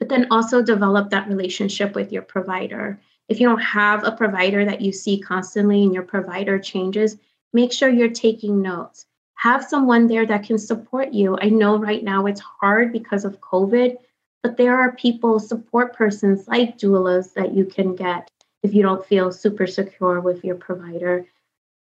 but 0.00 0.08
then 0.08 0.26
also 0.30 0.62
develop 0.62 1.10
that 1.10 1.28
relationship 1.28 1.94
with 1.94 2.10
your 2.10 2.22
provider. 2.22 2.98
If 3.28 3.38
you 3.38 3.46
don't 3.46 3.60
have 3.60 4.02
a 4.02 4.12
provider 4.12 4.64
that 4.64 4.80
you 4.80 4.92
see 4.92 5.20
constantly 5.20 5.84
and 5.84 5.94
your 5.94 6.02
provider 6.02 6.58
changes 6.58 7.18
make 7.52 7.72
sure 7.72 7.88
you're 7.88 8.08
taking 8.08 8.62
notes. 8.62 9.06
Have 9.34 9.64
someone 9.64 10.06
there 10.06 10.26
that 10.26 10.44
can 10.44 10.58
support 10.58 11.12
you. 11.12 11.36
I 11.40 11.48
know 11.48 11.78
right 11.78 12.02
now 12.02 12.26
it's 12.26 12.40
hard 12.40 12.92
because 12.92 13.24
of 13.24 13.40
covid 13.40 13.96
but 14.42 14.56
there 14.56 14.78
are 14.78 14.92
people 14.92 15.38
support 15.38 15.94
persons 15.94 16.48
like 16.48 16.78
doulas 16.78 17.34
that 17.34 17.54
you 17.54 17.64
can 17.64 17.94
get 17.94 18.30
if 18.62 18.74
you 18.74 18.82
don't 18.82 19.04
feel 19.04 19.32
super 19.32 19.66
secure 19.66 20.20
with 20.20 20.44
your 20.44 20.56
provider 20.56 21.26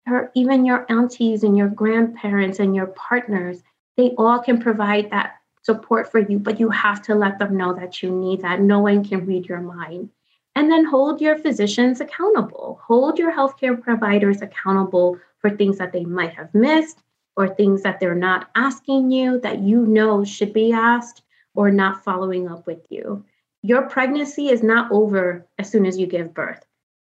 or 0.06 0.30
even 0.34 0.64
your 0.64 0.86
aunties 0.88 1.42
and 1.42 1.56
your 1.56 1.68
grandparents 1.68 2.58
and 2.58 2.74
your 2.74 2.86
partners, 2.88 3.62
they 3.96 4.14
all 4.16 4.38
can 4.38 4.60
provide 4.60 5.10
that 5.10 5.36
support 5.62 6.10
for 6.10 6.18
you, 6.18 6.38
but 6.38 6.58
you 6.58 6.70
have 6.70 7.02
to 7.02 7.14
let 7.14 7.38
them 7.38 7.56
know 7.56 7.74
that 7.74 8.02
you 8.02 8.10
need 8.10 8.40
that. 8.42 8.60
No 8.60 8.80
one 8.80 9.04
can 9.04 9.26
read 9.26 9.46
your 9.46 9.60
mind. 9.60 10.10
And 10.54 10.70
then 10.72 10.84
hold 10.84 11.20
your 11.20 11.36
physicians 11.36 12.00
accountable. 12.00 12.80
Hold 12.86 13.18
your 13.18 13.32
healthcare 13.32 13.80
providers 13.80 14.42
accountable 14.42 15.18
for 15.40 15.50
things 15.50 15.78
that 15.78 15.92
they 15.92 16.04
might 16.04 16.34
have 16.34 16.52
missed 16.54 17.02
or 17.36 17.48
things 17.48 17.82
that 17.82 18.00
they're 18.00 18.14
not 18.14 18.48
asking 18.56 19.10
you 19.10 19.40
that 19.40 19.60
you 19.60 19.86
know 19.86 20.24
should 20.24 20.52
be 20.52 20.72
asked 20.72 21.22
or 21.58 21.70
not 21.70 22.04
following 22.04 22.48
up 22.48 22.66
with 22.66 22.86
you. 22.88 23.24
Your 23.62 23.82
pregnancy 23.88 24.48
is 24.48 24.62
not 24.62 24.92
over 24.92 25.46
as 25.58 25.68
soon 25.68 25.84
as 25.84 25.98
you 25.98 26.06
give 26.06 26.32
birth 26.32 26.64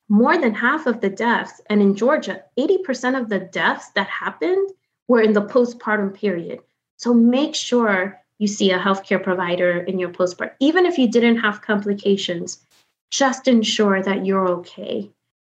more 0.10 0.38
than 0.38 0.54
half 0.54 0.86
of 0.86 1.02
the 1.02 1.10
deaths, 1.10 1.62
and 1.68 1.82
in 1.82 1.96
Georgia, 1.96 2.44
80% 2.60 3.20
of 3.20 3.30
the 3.30 3.40
deaths 3.40 3.90
that 3.96 4.08
happened 4.08 4.72
were 5.08 5.22
in 5.22 5.34
the 5.34 5.42
postpartum 5.42 6.14
period. 6.14 6.60
So 6.98 7.14
make 7.14 7.56
sure 7.56 8.22
you 8.38 8.48
see 8.48 8.72
a 8.72 8.80
healthcare 8.80 9.22
provider 9.22 9.80
in 9.80 9.98
your 9.98 10.10
postpartum. 10.10 10.54
Even 10.60 10.86
if 10.86 10.98
you 10.98 11.10
didn't 11.10 11.38
have 11.38 11.62
complications, 11.62 12.64
just 13.10 13.48
ensure 13.48 14.02
that 14.04 14.26
you're 14.26 14.48
okay. 14.48 15.12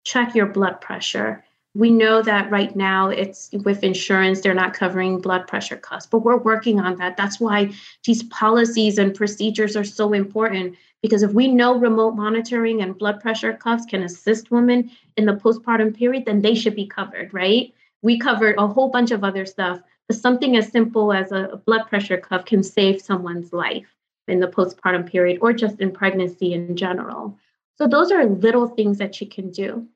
Check 0.05 0.35
your 0.35 0.47
blood 0.47 0.79
pressure. 0.79 1.43
We 1.77 1.91
know 1.91 2.23
that 2.23 2.49
right 2.49 2.75
now 2.75 3.09
it's 3.09 3.51
with 3.63 3.83
insurance, 3.83 4.41
they're 4.41 4.55
not 4.55 4.73
covering 4.73 5.21
blood 5.21 5.45
pressure 5.45 5.77
costs, 5.77 6.09
but 6.09 6.23
we're 6.23 6.37
working 6.37 6.79
on 6.79 6.95
that. 6.95 7.17
That's 7.17 7.39
why 7.39 7.71
these 8.03 8.23
policies 8.23 8.97
and 8.97 9.13
procedures 9.13 9.77
are 9.77 9.83
so 9.83 10.13
important 10.13 10.75
because 11.03 11.21
if 11.21 11.33
we 11.33 11.47
know 11.47 11.77
remote 11.77 12.15
monitoring 12.15 12.81
and 12.81 12.97
blood 12.97 13.21
pressure 13.21 13.53
cuffs 13.53 13.85
can 13.85 14.01
assist 14.01 14.49
women 14.49 14.89
in 15.17 15.27
the 15.27 15.35
postpartum 15.35 15.95
period, 15.95 16.25
then 16.25 16.41
they 16.41 16.55
should 16.55 16.75
be 16.75 16.87
covered, 16.87 17.31
right? 17.31 17.71
We 18.01 18.17
covered 18.17 18.55
a 18.57 18.65
whole 18.65 18.89
bunch 18.89 19.11
of 19.11 19.23
other 19.23 19.45
stuff, 19.45 19.79
but 20.07 20.17
something 20.17 20.57
as 20.57 20.71
simple 20.71 21.13
as 21.13 21.31
a 21.31 21.61
blood 21.67 21.85
pressure 21.87 22.17
cuff 22.17 22.45
can 22.45 22.63
save 22.63 23.01
someone's 23.01 23.53
life 23.53 23.95
in 24.27 24.39
the 24.39 24.47
postpartum 24.47 25.07
period 25.07 25.37
or 25.43 25.53
just 25.53 25.79
in 25.79 25.91
pregnancy 25.91 26.53
in 26.53 26.75
general. 26.75 27.37
So, 27.75 27.87
those 27.87 28.11
are 28.11 28.25
little 28.25 28.67
things 28.67 28.97
that 28.97 29.21
you 29.21 29.27
can 29.27 29.51
do. 29.51 29.87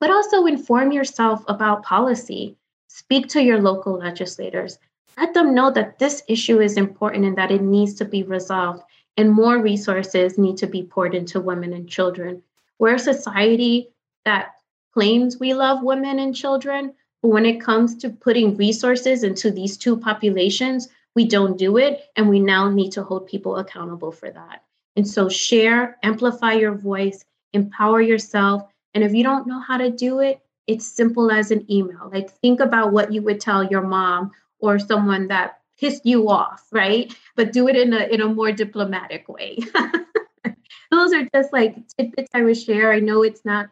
But 0.00 0.10
also 0.10 0.46
inform 0.46 0.92
yourself 0.92 1.44
about 1.48 1.82
policy. 1.82 2.56
Speak 2.88 3.28
to 3.28 3.42
your 3.42 3.60
local 3.60 3.94
legislators. 3.94 4.78
Let 5.16 5.34
them 5.34 5.54
know 5.54 5.70
that 5.72 5.98
this 5.98 6.22
issue 6.28 6.60
is 6.60 6.76
important 6.76 7.24
and 7.24 7.36
that 7.36 7.50
it 7.50 7.62
needs 7.62 7.94
to 7.94 8.04
be 8.04 8.22
resolved 8.22 8.82
and 9.18 9.32
more 9.32 9.60
resources 9.60 10.38
need 10.38 10.56
to 10.58 10.68
be 10.68 10.84
poured 10.84 11.12
into 11.12 11.40
women 11.40 11.72
and 11.72 11.88
children. 11.88 12.40
We're 12.78 12.94
a 12.94 13.00
society 13.00 13.90
that 14.24 14.54
claims 14.94 15.40
we 15.40 15.54
love 15.54 15.82
women 15.82 16.20
and 16.20 16.34
children, 16.34 16.94
but 17.20 17.28
when 17.28 17.44
it 17.44 17.60
comes 17.60 17.96
to 17.96 18.10
putting 18.10 18.56
resources 18.56 19.24
into 19.24 19.50
these 19.50 19.76
two 19.76 19.96
populations, 19.96 20.88
we 21.16 21.26
don't 21.26 21.58
do 21.58 21.78
it. 21.78 22.04
And 22.14 22.28
we 22.28 22.38
now 22.38 22.70
need 22.70 22.92
to 22.92 23.02
hold 23.02 23.26
people 23.26 23.56
accountable 23.56 24.12
for 24.12 24.30
that. 24.30 24.62
And 24.94 25.06
so 25.06 25.28
share, 25.28 25.98
amplify 26.04 26.52
your 26.52 26.74
voice, 26.74 27.24
empower 27.52 28.00
yourself, 28.00 28.70
And 28.94 29.04
if 29.04 29.14
you 29.14 29.22
don't 29.22 29.46
know 29.46 29.60
how 29.60 29.76
to 29.76 29.90
do 29.90 30.20
it, 30.20 30.40
it's 30.66 30.86
simple 30.86 31.30
as 31.30 31.50
an 31.50 31.70
email. 31.70 32.10
Like 32.12 32.30
think 32.30 32.60
about 32.60 32.92
what 32.92 33.12
you 33.12 33.22
would 33.22 33.40
tell 33.40 33.64
your 33.64 33.82
mom 33.82 34.32
or 34.60 34.78
someone 34.78 35.28
that 35.28 35.60
pissed 35.78 36.04
you 36.04 36.28
off, 36.28 36.66
right? 36.72 37.14
But 37.36 37.52
do 37.52 37.68
it 37.68 37.76
in 37.76 37.92
a 37.92 38.06
in 38.12 38.20
a 38.20 38.28
more 38.28 38.52
diplomatic 38.52 39.28
way. 39.28 39.58
Those 40.90 41.12
are 41.12 41.28
just 41.34 41.52
like 41.52 41.76
tidbits 41.96 42.30
I 42.34 42.42
would 42.42 42.56
share. 42.56 42.92
I 42.92 43.00
know 43.00 43.22
it's 43.22 43.44
not 43.44 43.68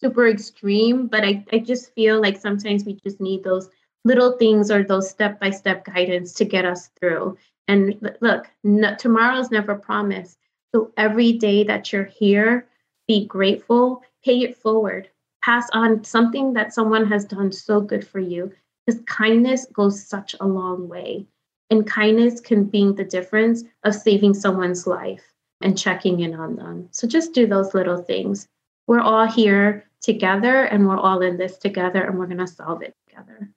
super 0.00 0.28
extreme, 0.28 1.06
but 1.06 1.24
I, 1.24 1.44
I 1.52 1.58
just 1.58 1.94
feel 1.94 2.20
like 2.20 2.40
sometimes 2.40 2.84
we 2.84 2.94
just 3.04 3.20
need 3.20 3.44
those 3.44 3.68
little 4.04 4.32
things 4.32 4.70
or 4.70 4.82
those 4.82 5.08
step 5.08 5.38
by 5.38 5.50
step 5.50 5.84
guidance 5.84 6.32
to 6.34 6.44
get 6.44 6.64
us 6.64 6.90
through. 6.98 7.36
And 7.68 8.16
look, 8.20 8.50
no, 8.64 8.94
tomorrow's 8.96 9.50
never 9.50 9.76
promised. 9.76 10.38
So 10.74 10.92
every 10.96 11.32
day 11.32 11.64
that 11.64 11.92
you're 11.92 12.04
here, 12.04 12.66
be 13.06 13.26
grateful, 13.26 14.02
pay 14.24 14.40
it 14.40 14.56
forward, 14.56 15.08
pass 15.44 15.68
on 15.72 16.04
something 16.04 16.52
that 16.54 16.72
someone 16.72 17.06
has 17.06 17.24
done 17.24 17.52
so 17.52 17.80
good 17.80 18.06
for 18.06 18.18
you. 18.18 18.52
Because 18.86 19.00
kindness 19.06 19.66
goes 19.66 20.04
such 20.04 20.34
a 20.40 20.46
long 20.46 20.88
way. 20.88 21.26
And 21.70 21.86
kindness 21.86 22.40
can 22.40 22.64
be 22.64 22.92
the 22.92 23.04
difference 23.04 23.64
of 23.84 23.94
saving 23.94 24.34
someone's 24.34 24.86
life 24.86 25.22
and 25.62 25.78
checking 25.78 26.20
in 26.20 26.34
on 26.34 26.56
them. 26.56 26.88
So 26.90 27.06
just 27.06 27.32
do 27.32 27.46
those 27.46 27.74
little 27.74 28.02
things. 28.02 28.48
We're 28.86 29.00
all 29.00 29.26
here 29.26 29.84
together 30.02 30.64
and 30.64 30.86
we're 30.86 30.98
all 30.98 31.22
in 31.22 31.38
this 31.38 31.56
together 31.56 32.02
and 32.02 32.18
we're 32.18 32.26
going 32.26 32.38
to 32.38 32.46
solve 32.46 32.82
it 32.82 32.94
together. 33.08 33.48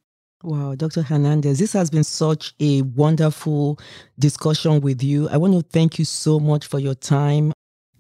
Wow, 0.44 0.76
Dr. 0.76 1.02
Hernandez, 1.02 1.58
this 1.58 1.74
has 1.74 1.90
been 1.90 2.04
such 2.04 2.54
a 2.60 2.84
wonderful 2.84 3.80
discussion 4.20 4.80
with 4.80 5.02
you. 5.02 5.28
I 5.30 5.38
want 5.38 5.54
to 5.54 5.64
thank 5.64 5.98
you 5.98 6.06
so 6.06 6.40
much 6.40 6.68
for 6.68 6.78
your 6.78 6.94
time, 6.94 7.52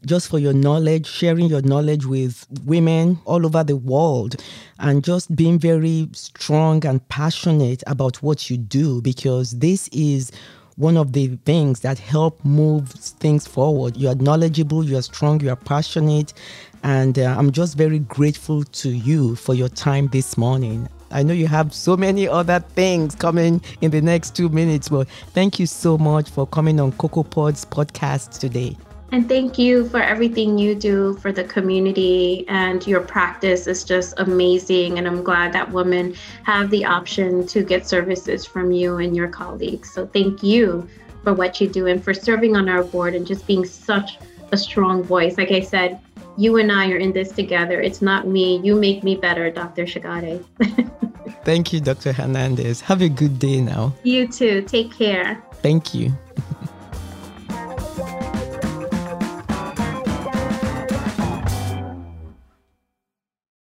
just 0.06 0.30
for 0.30 0.39
your 0.39 0.54
knowledge, 0.54 1.08
sharing 1.08 1.48
your 1.48 1.62
knowledge 1.62 2.06
with 2.06 2.46
women 2.65 3.20
all 3.26 3.46
over 3.46 3.63
the 3.63 3.76
world, 3.76 4.36
and 4.80 5.04
just 5.04 5.36
being 5.36 5.60
very 5.60 6.10
strong 6.13 6.86
and 6.86 7.08
passionate 7.10 7.84
about 7.88 8.22
what 8.22 8.50
you 8.50 8.58
do 8.58 9.02
because 9.02 9.60
this 9.60 9.88
is 9.89 10.32
one 10.78 10.98
of 10.98 11.13
the 11.13 11.28
things 11.46 11.80
that 11.82 11.98
help 11.98 12.44
move 12.44 12.89
things 12.89 13.48
forward. 13.48 13.96
You 13.96 14.10
are 14.10 14.15
knowledgeable, 14.15 14.84
you 14.84 14.98
are 14.98 15.02
strong, 15.02 15.39
you 15.39 15.50
are 15.50 15.56
passionate, 15.56 16.34
and 16.84 17.18
uh, 17.18 17.36
I'm 17.38 17.52
just 17.52 17.78
very 17.78 18.00
grateful 18.00 18.63
to 18.63 18.89
you 18.89 19.36
for 19.36 19.54
your 19.54 19.70
time 19.70 20.08
this 20.10 20.38
morning. 20.38 20.89
I 21.12 21.24
know 21.24 21.34
you 21.34 21.48
have 21.48 21.74
so 21.74 21.96
many 21.96 22.28
other 22.28 22.60
things 22.60 23.15
coming 23.15 23.62
in 23.80 23.91
the 23.91 24.02
next 24.02 24.36
two 24.36 24.50
minutes, 24.50 24.89
but 24.89 25.08
thank 25.34 25.60
you 25.60 25.65
so 25.65 25.98
much 25.98 26.30
for 26.30 26.46
coming 26.46 26.80
on 26.80 26.91
Cocoa 26.94 27.24
Pods 27.24 27.63
podcast 27.63 28.39
today. 28.39 28.76
And 29.15 29.30
thank 29.30 29.58
you 29.58 29.88
for 29.88 30.01
everything 30.01 30.58
you 30.58 30.75
do 30.75 31.13
for 31.21 31.32
the 31.32 31.45
community 31.45 32.43
and 32.49 32.86
your 32.86 32.99
practice 32.99 33.65
is 33.65 33.86
just 33.86 34.13
amazing. 34.17 34.97
And 34.97 35.08
I'm 35.08 35.23
glad 35.23 35.54
that 35.54 35.71
women 35.71 36.15
have 36.43 36.69
the 36.69 36.84
option 36.84 37.47
to 37.47 37.63
get 37.63 37.88
services 37.88 38.45
from 38.45 38.73
you 38.73 38.97
and 38.97 39.15
your 39.15 39.30
colleagues. 39.30 39.93
So 39.93 40.06
thank 40.06 40.43
you 40.43 40.86
for 41.23 41.34
what 41.34 41.62
you 41.62 41.69
do 41.69 41.88
and 41.88 42.04
for 42.04 42.13
serving 42.13 42.58
on 42.58 42.67
our 42.67 42.84
board 42.84 43.15
and 43.15 43.25
just 43.25 43.47
being 43.47 43.63
such 43.63 44.19
a 44.51 44.58
strong 44.58 45.01
voice. 45.01 45.38
Like 45.38 45.51
I 45.51 45.62
said, 45.62 46.01
you 46.36 46.58
and 46.58 46.69
I 46.69 46.91
are 46.91 46.97
in 46.97 47.13
this 47.13 47.32
together. 47.32 47.80
It's 47.80 48.01
not 48.01 48.28
me. 48.28 48.58
You 48.65 48.75
make 48.75 49.01
me 49.01 49.15
better, 49.15 49.49
Dr. 49.49 49.86
Shigare. 49.86 50.43
Thank 51.45 51.71
you, 51.71 51.80
Dr. 51.80 52.12
Hernandez. 52.12 52.82
Have 52.82 53.01
a 53.01 53.08
good 53.08 53.39
day 53.39 53.62
now. 53.62 53.93
You 54.04 54.28
too. 54.28 54.63
Take 54.63 54.93
care. 54.93 55.41
Thank 55.62 55.93
you. 55.93 56.12